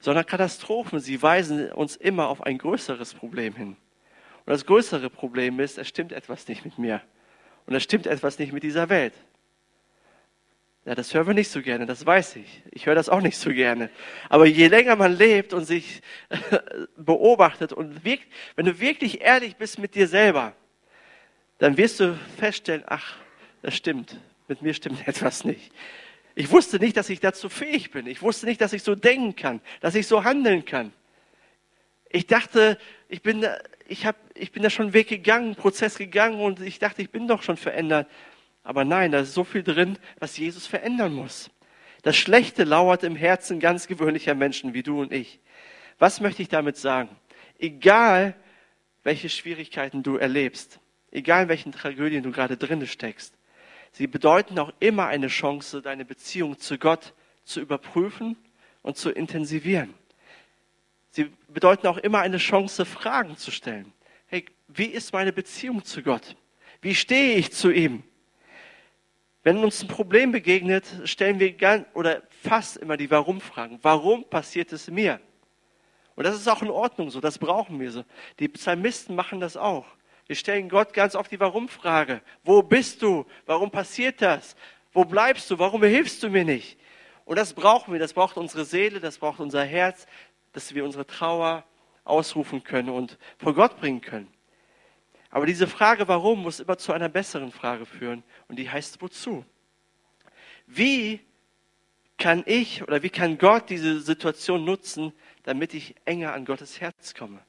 [0.00, 3.76] sondern Katastrophen, sie weisen uns immer auf ein größeres Problem hin.
[4.46, 7.02] Und das größere Problem ist, es stimmt etwas nicht mit mir.
[7.66, 9.12] Und es stimmt etwas nicht mit dieser Welt.
[10.86, 12.62] Ja, das hören wir nicht so gerne, das weiß ich.
[12.70, 13.88] Ich höre das auch nicht so gerne.
[14.28, 16.02] Aber je länger man lebt und sich
[16.96, 20.52] beobachtet und wirkt, wenn du wirklich ehrlich bist mit dir selber,
[21.58, 23.16] dann wirst du feststellen, ach,
[23.62, 25.72] das stimmt, mit mir stimmt etwas nicht.
[26.34, 28.06] Ich wusste nicht, dass ich dazu fähig bin.
[28.06, 30.92] Ich wusste nicht, dass ich so denken kann, dass ich so handeln kann.
[32.10, 32.76] Ich dachte,
[33.08, 33.46] ich bin,
[33.88, 37.00] ich, hab, ich bin da schon einen Weg gegangen, einen Prozess gegangen und ich dachte,
[37.00, 38.06] ich bin doch schon verändert.
[38.64, 41.50] Aber nein, da ist so viel drin, was Jesus verändern muss.
[42.02, 45.38] Das Schlechte lauert im Herzen ganz gewöhnlicher Menschen wie du und ich.
[45.98, 47.10] Was möchte ich damit sagen?
[47.58, 48.34] Egal,
[49.04, 50.80] welche Schwierigkeiten du erlebst,
[51.12, 53.34] egal in welchen Tragödien du gerade drinne steckst,
[53.92, 57.12] sie bedeuten auch immer eine Chance, deine Beziehung zu Gott
[57.44, 58.36] zu überprüfen
[58.82, 59.94] und zu intensivieren.
[61.10, 63.92] Sie bedeuten auch immer eine Chance, Fragen zu stellen.
[64.26, 66.34] Hey, wie ist meine Beziehung zu Gott?
[66.80, 68.02] Wie stehe ich zu ihm?
[69.44, 73.78] Wenn uns ein Problem begegnet, stellen wir ganz, oder fast immer die Warum-Fragen.
[73.82, 75.20] Warum passiert es mir?
[76.16, 78.04] Und das ist auch in Ordnung so, das brauchen wir so.
[78.38, 79.84] Die Psalmisten machen das auch.
[80.26, 82.22] Wir stellen Gott ganz oft die Warum-Frage.
[82.42, 83.26] Wo bist du?
[83.44, 84.56] Warum passiert das?
[84.94, 85.58] Wo bleibst du?
[85.58, 86.78] Warum hilfst du mir nicht?
[87.26, 90.06] Und das brauchen wir, das braucht unsere Seele, das braucht unser Herz,
[90.52, 91.64] dass wir unsere Trauer
[92.04, 94.33] ausrufen können und vor Gott bringen können.
[95.34, 98.22] Aber diese Frage, warum, muss immer zu einer besseren Frage führen.
[98.46, 99.44] Und die heißt, wozu?
[100.68, 101.18] Wie
[102.18, 107.14] kann ich oder wie kann Gott diese Situation nutzen, damit ich enger an Gottes Herz
[107.14, 107.40] komme?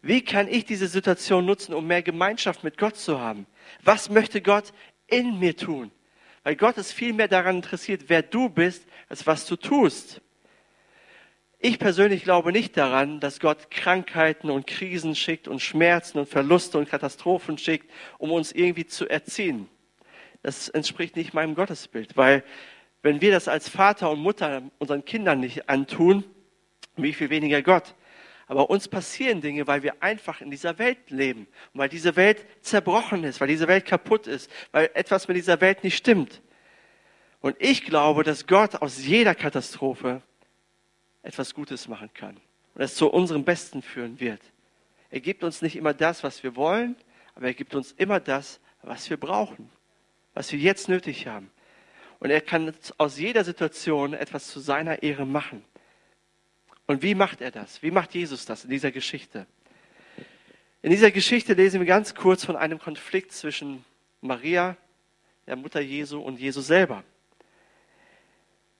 [0.00, 3.46] Wie kann ich diese Situation nutzen, um mehr Gemeinschaft mit Gott zu haben?
[3.82, 4.72] Was möchte Gott
[5.06, 5.90] in mir tun?
[6.44, 10.22] Weil Gott ist viel mehr daran interessiert, wer du bist, als was du tust.
[11.60, 16.78] Ich persönlich glaube nicht daran, dass Gott Krankheiten und Krisen schickt und Schmerzen und Verluste
[16.78, 19.68] und Katastrophen schickt, um uns irgendwie zu erziehen.
[20.42, 22.44] Das entspricht nicht meinem Gottesbild, weil
[23.02, 26.22] wenn wir das als Vater und Mutter unseren Kindern nicht antun,
[26.94, 27.96] wie viel weniger Gott.
[28.46, 32.46] Aber uns passieren Dinge, weil wir einfach in dieser Welt leben und weil diese Welt
[32.62, 36.40] zerbrochen ist, weil diese Welt kaputt ist, weil etwas mit dieser Welt nicht stimmt.
[37.40, 40.22] Und ich glaube, dass Gott aus jeder Katastrophe
[41.28, 42.38] etwas Gutes machen kann
[42.74, 44.40] und es zu unserem Besten führen wird.
[45.10, 46.96] Er gibt uns nicht immer das, was wir wollen,
[47.34, 49.68] aber er gibt uns immer das, was wir brauchen,
[50.32, 51.50] was wir jetzt nötig haben.
[52.18, 55.62] Und er kann aus jeder Situation etwas zu seiner Ehre machen.
[56.86, 57.82] Und wie macht er das?
[57.82, 59.46] Wie macht Jesus das in dieser Geschichte?
[60.80, 63.84] In dieser Geschichte lesen wir ganz kurz von einem Konflikt zwischen
[64.22, 64.78] Maria,
[65.46, 67.04] der Mutter Jesu, und Jesus selber.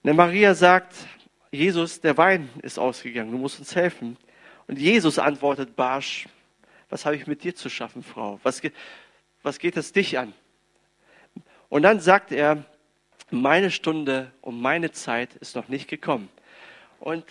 [0.02, 0.94] Denn Maria sagt,
[1.50, 4.16] Jesus, der Wein ist ausgegangen, du musst uns helfen.
[4.66, 6.28] Und Jesus antwortet barsch,
[6.90, 8.38] was habe ich mit dir zu schaffen, Frau?
[8.42, 8.62] Was,
[9.42, 10.32] was geht es dich an?
[11.68, 12.64] Und dann sagt er,
[13.30, 16.28] meine Stunde und meine Zeit ist noch nicht gekommen.
[16.98, 17.24] Und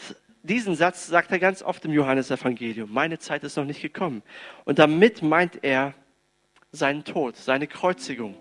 [0.43, 2.91] diesen Satz sagt er ganz oft im Johannesevangelium.
[2.91, 4.21] Meine Zeit ist noch nicht gekommen.
[4.63, 5.93] Und damit meint er
[6.71, 8.35] seinen Tod, seine Kreuzigung,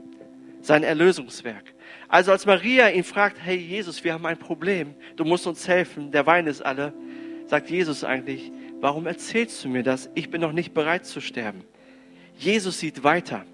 [0.60, 1.74] sein Erlösungswerk.
[2.08, 6.12] Also als Maria ihn fragt, hey Jesus, wir haben ein Problem, du musst uns helfen,
[6.12, 6.92] der Wein ist alle,
[7.46, 10.10] sagt Jesus eigentlich, warum erzählst du mir das?
[10.14, 11.64] Ich bin noch nicht bereit zu sterben.
[12.38, 13.44] Jesus sieht weiter.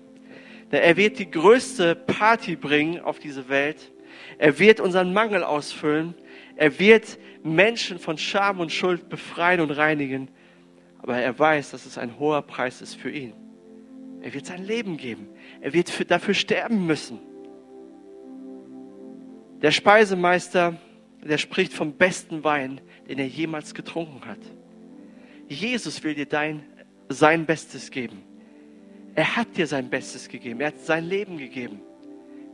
[0.71, 3.93] Er wird die größte Party bringen auf diese Welt.
[4.39, 6.15] Er wird unseren Mangel ausfüllen.
[6.57, 10.29] Er wird Menschen von Scham und Schuld befreien und reinigen.
[10.99, 13.35] Aber er weiß, dass es ein hoher Preis ist für ihn.
[14.23, 15.29] Er wird sein Leben geben.
[15.61, 17.19] Er wird dafür sterben müssen.
[19.63, 20.77] Der Speisemeister,
[21.23, 24.41] der spricht vom besten Wein, den er jemals getrunken hat.
[25.49, 26.65] Jesus will dir dein,
[27.09, 28.23] sein Bestes geben.
[29.15, 30.61] Er hat dir sein Bestes gegeben.
[30.61, 31.81] Er hat sein Leben gegeben.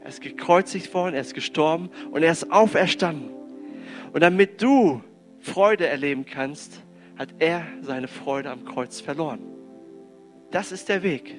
[0.03, 3.31] Er ist gekreuzigt worden, er ist gestorben und er ist auferstanden.
[4.13, 5.03] Und damit du
[5.41, 6.83] Freude erleben kannst,
[7.17, 9.41] hat er seine Freude am Kreuz verloren.
[10.51, 11.35] Das ist der Weg,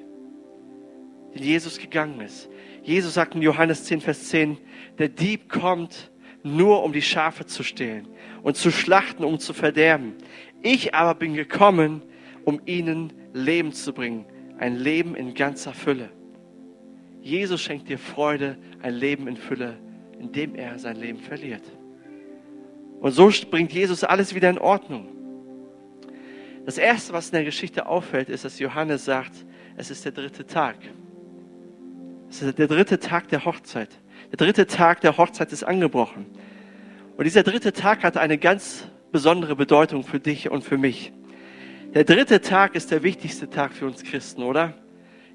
[1.34, 2.50] den Jesus gegangen ist.
[2.90, 4.58] Jesus sagt in Johannes 10, Vers 10,
[4.98, 6.12] der Dieb kommt
[6.44, 8.08] nur, um die Schafe zu stehlen
[8.42, 10.16] und zu schlachten, um zu verderben.
[10.64, 12.02] Ich aber bin gekommen,
[12.46, 14.26] um ihnen Leben zu bringen
[14.60, 16.10] ein Leben in ganzer Fülle.
[17.22, 19.78] Jesus schenkt dir Freude, ein Leben in Fülle,
[20.20, 21.64] indem er sein Leben verliert.
[23.00, 25.08] Und so bringt Jesus alles wieder in Ordnung.
[26.66, 29.46] Das Erste, was in der Geschichte auffällt, ist, dass Johannes sagt,
[29.78, 30.76] es ist der dritte Tag.
[32.30, 33.90] Es ist der dritte Tag der Hochzeit.
[34.32, 36.28] Der dritte Tag der Hochzeit ist angebrochen.
[37.18, 41.12] Und dieser dritte Tag hat eine ganz besondere Bedeutung für dich und für mich.
[41.96, 44.76] Der dritte Tag ist der wichtigste Tag für uns Christen, oder?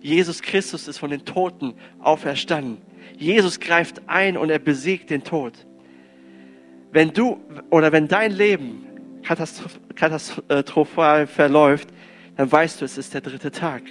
[0.01, 2.79] Jesus Christus ist von den Toten auferstanden.
[3.17, 5.67] Jesus greift ein und er besiegt den Tod.
[6.93, 8.87] Wenn du oder wenn dein Leben
[9.23, 11.89] katastrophal verläuft,
[12.37, 13.83] dann weißt du, es ist der dritte Tag.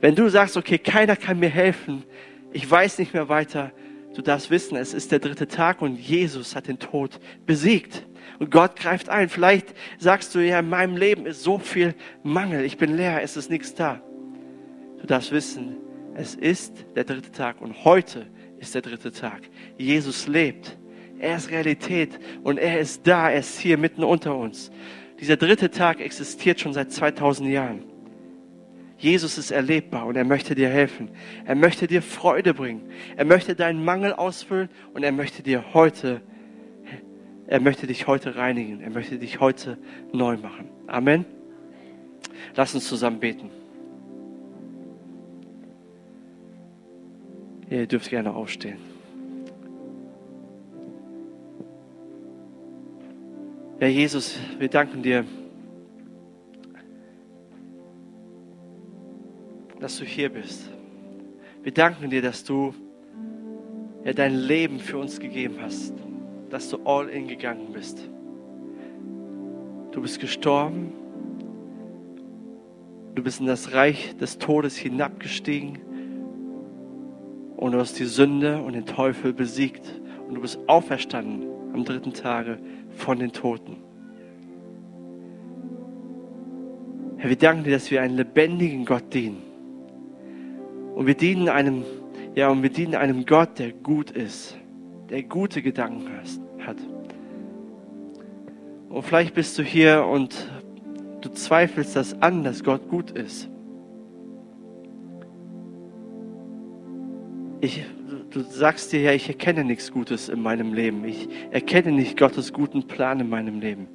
[0.00, 2.04] Wenn du sagst, okay, keiner kann mir helfen,
[2.52, 3.72] ich weiß nicht mehr weiter,
[4.14, 8.06] du darfst wissen, es ist der dritte Tag und Jesus hat den Tod besiegt.
[8.38, 9.28] Und Gott greift ein.
[9.28, 12.64] Vielleicht sagst du, ja, in meinem Leben ist so viel Mangel.
[12.64, 14.02] Ich bin leer, es ist nichts da.
[15.00, 15.76] Du darfst wissen,
[16.14, 18.26] es ist der dritte Tag und heute
[18.58, 19.42] ist der dritte Tag.
[19.78, 20.76] Jesus lebt.
[21.18, 24.70] Er ist Realität und er ist da, er ist hier mitten unter uns.
[25.20, 27.95] Dieser dritte Tag existiert schon seit 2000 Jahren.
[28.98, 31.10] Jesus ist erlebbar und er möchte dir helfen.
[31.44, 32.90] Er möchte dir Freude bringen.
[33.16, 36.22] Er möchte deinen Mangel ausfüllen und er möchte dir heute
[37.46, 38.80] er möchte dich heute reinigen.
[38.80, 39.78] Er möchte dich heute
[40.12, 40.68] neu machen.
[40.86, 41.24] Amen.
[42.54, 43.50] Lass uns zusammen beten.
[47.70, 48.78] Ihr dürft gerne aufstehen.
[53.78, 55.24] Herr Jesus, wir danken dir,
[59.80, 60.70] dass du hier bist.
[61.62, 62.74] Wir danken dir, dass du
[64.04, 65.92] ja, dein Leben für uns gegeben hast
[66.50, 68.08] dass du all in gegangen bist.
[69.92, 70.92] Du bist gestorben.
[73.14, 75.78] Du bist in das Reich des Todes hinabgestiegen
[77.56, 82.12] und du hast die Sünde und den Teufel besiegt und du bist auferstanden am dritten
[82.12, 82.58] Tage
[82.90, 83.78] von den Toten.
[87.16, 89.45] Herr, wir danken dir, dass wir einen lebendigen Gott dienen.
[90.96, 91.84] Und wir dienen einem,
[92.34, 94.56] ja, und wir dienen einem Gott, der gut ist
[95.10, 96.08] der gute Gedanken
[96.60, 96.76] hat.
[98.88, 100.50] Und vielleicht bist du hier und
[101.20, 103.48] du zweifelst das an, dass Gott gut ist.
[107.60, 107.84] Ich,
[108.30, 111.04] du sagst dir ja, ich erkenne nichts Gutes in meinem Leben.
[111.04, 113.88] Ich erkenne nicht Gottes guten Plan in meinem Leben.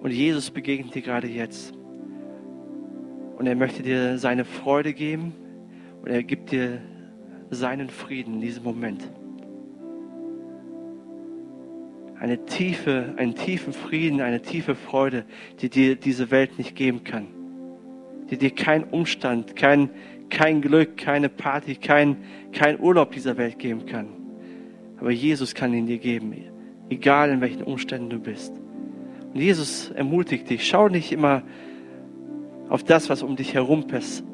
[0.00, 1.74] Und Jesus begegnet dir gerade jetzt.
[3.40, 5.32] Und er möchte dir seine Freude geben,
[6.02, 6.82] und er gibt dir
[7.48, 9.10] seinen Frieden in diesem Moment.
[12.18, 15.24] Eine tiefe, einen tiefen Frieden, eine tiefe Freude,
[15.62, 17.28] die dir diese Welt nicht geben kann.
[18.28, 19.88] Die dir kein Umstand, kein,
[20.28, 22.18] kein Glück, keine Party, kein,
[22.52, 24.08] kein Urlaub dieser Welt geben kann.
[24.98, 26.34] Aber Jesus kann ihn dir geben,
[26.90, 28.52] egal in welchen Umständen du bist.
[29.32, 31.42] Und Jesus ermutigt dich, schau nicht immer
[32.70, 33.86] auf das, was um dich herum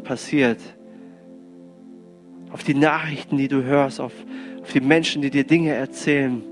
[0.05, 0.61] passiert,
[2.53, 4.13] auf die Nachrichten, die du hörst, auf,
[4.61, 6.43] auf die Menschen, die dir Dinge erzählen,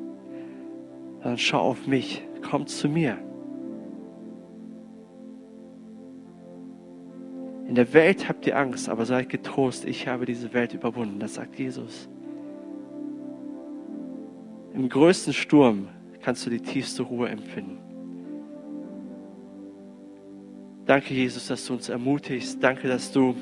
[1.22, 3.18] dann schau auf mich, komm zu mir.
[7.68, 11.18] In der Welt habt ihr Angst, aber seid getrost, ich habe diese Welt überwunden.
[11.18, 12.08] Das sagt Jesus.
[14.72, 15.88] Im größten Sturm
[16.22, 17.83] kannst du die tiefste Ruhe empfinden.
[20.86, 22.62] Danke, Jesus, dass du uns ermutigst.
[22.62, 23.34] Danke, dass du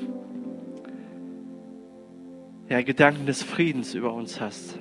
[2.69, 4.79] ja, Gedanken des Friedens über uns hast.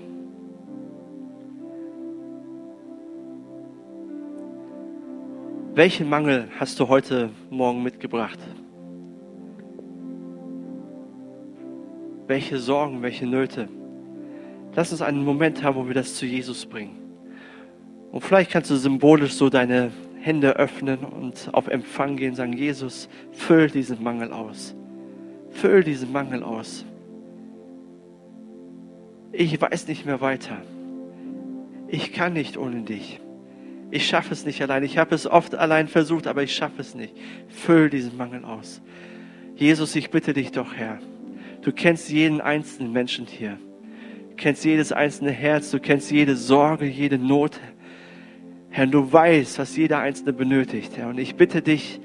[5.75, 8.39] Welchen Mangel hast du heute Morgen mitgebracht?
[12.29, 13.69] Welche Sorgen, welche Nöte?
[14.77, 16.97] Lass uns einen Moment haben, wo wir das zu Jesus bringen.
[18.13, 19.91] Und vielleicht kannst du symbolisch so deine
[20.23, 24.75] Hände öffnen und auf Empfang gehen, sagen, Jesus, füll diesen Mangel aus.
[25.51, 26.85] Füll diesen Mangel aus.
[29.33, 30.59] Ich weiß nicht mehr weiter.
[31.89, 33.21] Ich kann nicht ohne dich.
[33.91, 34.85] Ich schaffe es nicht allein.
[34.85, 37.15] Ich habe es oft allein versucht, aber ich schaffe es nicht.
[37.49, 38.81] Füll diesen Mangel aus.
[39.57, 41.01] Jesus, ich bitte dich doch, Herr.
[41.63, 43.59] Du kennst jeden einzelnen Menschen hier.
[44.31, 45.73] Du kennst jedes einzelne Herz.
[45.73, 47.59] Du kennst jede Sorge, jede Not.
[48.75, 51.11] Herr, du weißt, was jeder Einzelne benötigt, Herr.
[51.11, 52.01] Und ich bitte dich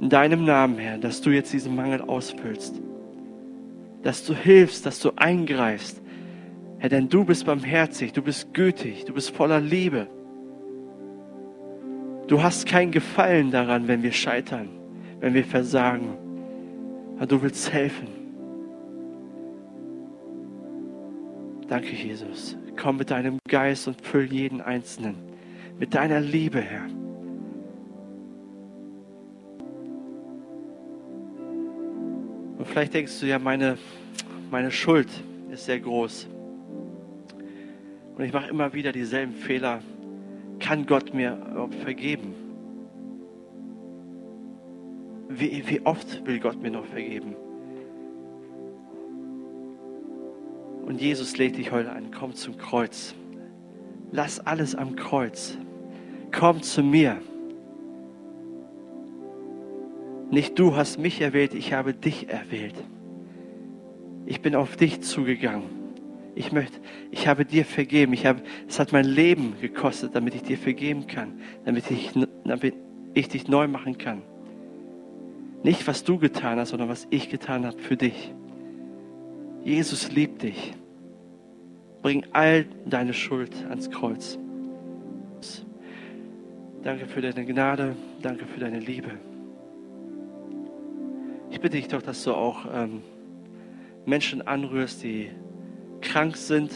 [0.00, 2.82] in deinem Namen, Herr, dass du jetzt diesen Mangel ausfüllst.
[4.02, 6.02] Dass du hilfst, dass du eingreifst.
[6.78, 10.08] Herr, denn du bist barmherzig, du bist gütig, du bist voller Liebe.
[12.26, 14.68] Du hast kein Gefallen daran, wenn wir scheitern,
[15.20, 16.16] wenn wir versagen.
[17.16, 18.08] Aber du willst helfen.
[21.68, 22.56] Danke, Jesus.
[22.76, 25.16] Komm mit deinem Geist und füll jeden Einzelnen
[25.78, 26.86] mit deiner Liebe, Herr.
[32.58, 33.76] Und vielleicht denkst du ja, meine,
[34.50, 35.08] meine Schuld
[35.50, 36.28] ist sehr groß.
[38.16, 39.80] Und ich mache immer wieder dieselben Fehler
[40.58, 42.34] kann Gott mir vergeben?
[45.28, 47.36] Wie, wie oft will Gott mir noch vergeben?
[50.96, 53.14] Und Jesus lädt dich heute ein, komm zum Kreuz.
[54.12, 55.58] Lass alles am Kreuz.
[56.32, 57.20] Komm zu mir.
[60.30, 62.76] Nicht du hast mich erwählt, ich habe dich erwählt.
[64.24, 65.64] Ich bin auf dich zugegangen.
[66.34, 66.80] Ich möchte,
[67.10, 68.14] ich habe dir vergeben.
[68.14, 72.12] Ich habe, es hat mein Leben gekostet, damit ich dir vergeben kann, damit ich,
[72.44, 72.74] damit
[73.12, 74.22] ich dich neu machen kann.
[75.62, 78.32] Nicht, was du getan hast, sondern was ich getan habe für dich.
[79.62, 80.72] Jesus liebt dich.
[82.06, 84.38] Bring all deine Schuld ans Kreuz.
[86.84, 89.10] Danke für deine Gnade, danke für deine Liebe.
[91.50, 93.02] Ich bitte dich doch, dass du auch ähm,
[94.04, 95.30] Menschen anrührst, die
[96.00, 96.70] krank sind,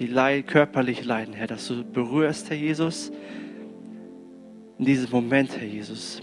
[0.00, 3.12] die leid, körperlich leiden, Herr, dass du berührst, Herr Jesus,
[4.80, 6.22] in diesem Moment, Herr Jesus.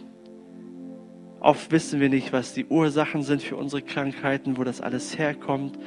[1.39, 5.79] Oft wissen wir nicht, was die Ursachen sind für unsere Krankheiten, wo das alles herkommt,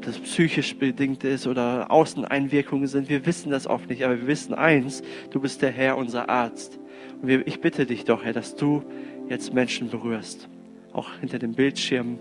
[0.00, 3.10] ob das psychisch bedingt ist oder Außeneinwirkungen sind.
[3.10, 6.78] Wir wissen das oft nicht, aber wir wissen eins, du bist der Herr, unser Arzt.
[7.20, 8.82] Und wir, ich bitte dich doch, Herr, dass du
[9.28, 10.48] jetzt Menschen berührst,
[10.94, 12.18] auch hinter dem Bildschirm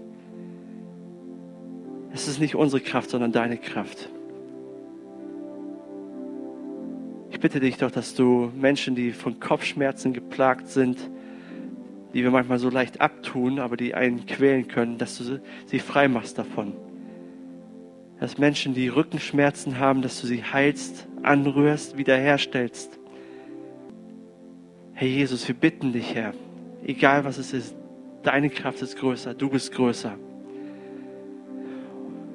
[2.12, 4.10] es ist nicht unsere Kraft, sondern deine Kraft.
[7.30, 10.98] Ich bitte dich doch, dass du Menschen, die von Kopfschmerzen geplagt sind,
[12.14, 16.10] die wir manchmal so leicht abtun, aber die einen quälen können, dass du sie frei
[16.10, 16.74] machst davon.
[18.20, 23.00] Dass Menschen, die Rückenschmerzen haben, dass du sie heilst, anrührst, wiederherstellst.
[24.94, 26.34] Herr Jesus, wir bitten dich, Herr,
[26.84, 27.76] egal was es ist,
[28.24, 30.18] deine Kraft ist größer, du bist größer.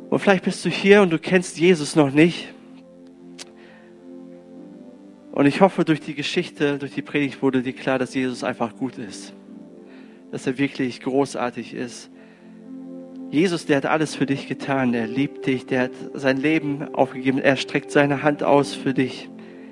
[0.09, 2.55] Und vielleicht bist du hier und du kennst Jesus noch nicht.
[5.32, 8.76] Und ich hoffe, durch die Geschichte, durch die Predigt wurde dir klar, dass Jesus einfach
[8.76, 9.35] gut ist.
[10.30, 12.09] Dass er wirklich großartig ist.
[13.35, 14.95] Jesus, der hat alles für dich getan.
[14.95, 15.66] Er liebt dich.
[15.66, 17.39] Der hat sein Leben aufgegeben.
[17.39, 19.28] Er streckt seine Hand aus für dich.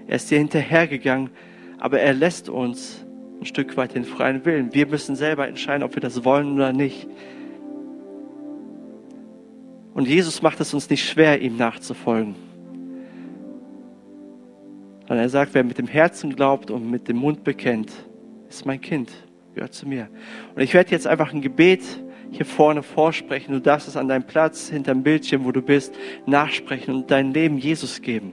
[0.08, 1.30] Er ist dir hinterhergegangen.
[1.78, 3.06] Aber er lässt uns
[3.40, 4.74] ein Stück weit den freien Willen.
[4.74, 7.06] Wir müssen selber entscheiden, ob wir das wollen oder nicht.
[9.94, 12.34] Und Jesus macht es uns nicht schwer, ihm nachzufolgen.
[15.08, 17.92] Und er sagt, wer mit dem Herzen glaubt und mit dem Mund bekennt,
[18.48, 19.12] ist mein Kind,
[19.54, 20.08] gehört zu mir.
[20.56, 21.82] Und ich werde jetzt einfach ein Gebet
[22.32, 23.52] hier vorne vorsprechen.
[23.52, 25.94] Du darfst es an deinem Platz, hinterm Bildschirm, wo du bist,
[26.26, 28.32] nachsprechen und dein Leben Jesus geben.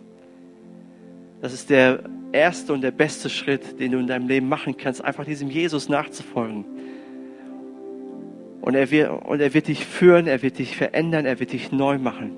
[1.42, 5.04] Das ist der erste und der beste Schritt, den du in deinem Leben machen kannst,
[5.04, 6.66] einfach diesem Jesus nachzufolgen.
[8.62, 11.72] Und er, wird, und er wird dich führen, er wird dich verändern, er wird dich
[11.72, 12.32] neu machen.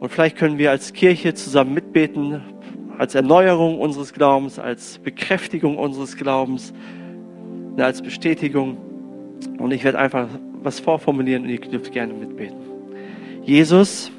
[0.00, 2.42] Und vielleicht können wir als Kirche zusammen mitbeten,
[2.98, 6.72] als Erneuerung unseres Glaubens, als Bekräftigung unseres Glaubens,
[7.76, 8.78] als Bestätigung.
[9.58, 10.28] Und ich werde einfach
[10.62, 12.58] was vorformulieren und ihr dürft gerne mitbeten.
[13.42, 14.10] Jesus,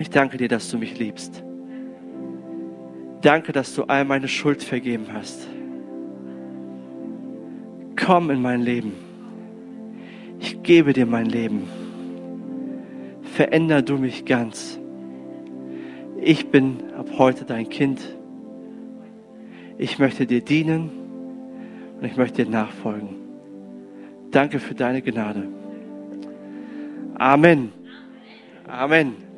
[0.00, 1.42] Ich danke dir, dass du mich liebst.
[3.20, 5.46] Danke, dass du all meine Schuld vergeben hast.
[7.96, 8.92] Komm in mein Leben.
[10.40, 11.68] Ich gebe dir mein Leben.
[13.22, 14.80] Veränder du mich ganz.
[16.20, 18.00] Ich bin ab heute dein Kind.
[19.78, 20.90] Ich möchte dir dienen
[22.00, 23.21] und ich möchte dir nachfolgen.
[24.32, 25.46] Danke für deine Gnade.
[27.18, 27.72] Amen.
[28.66, 29.31] Amen.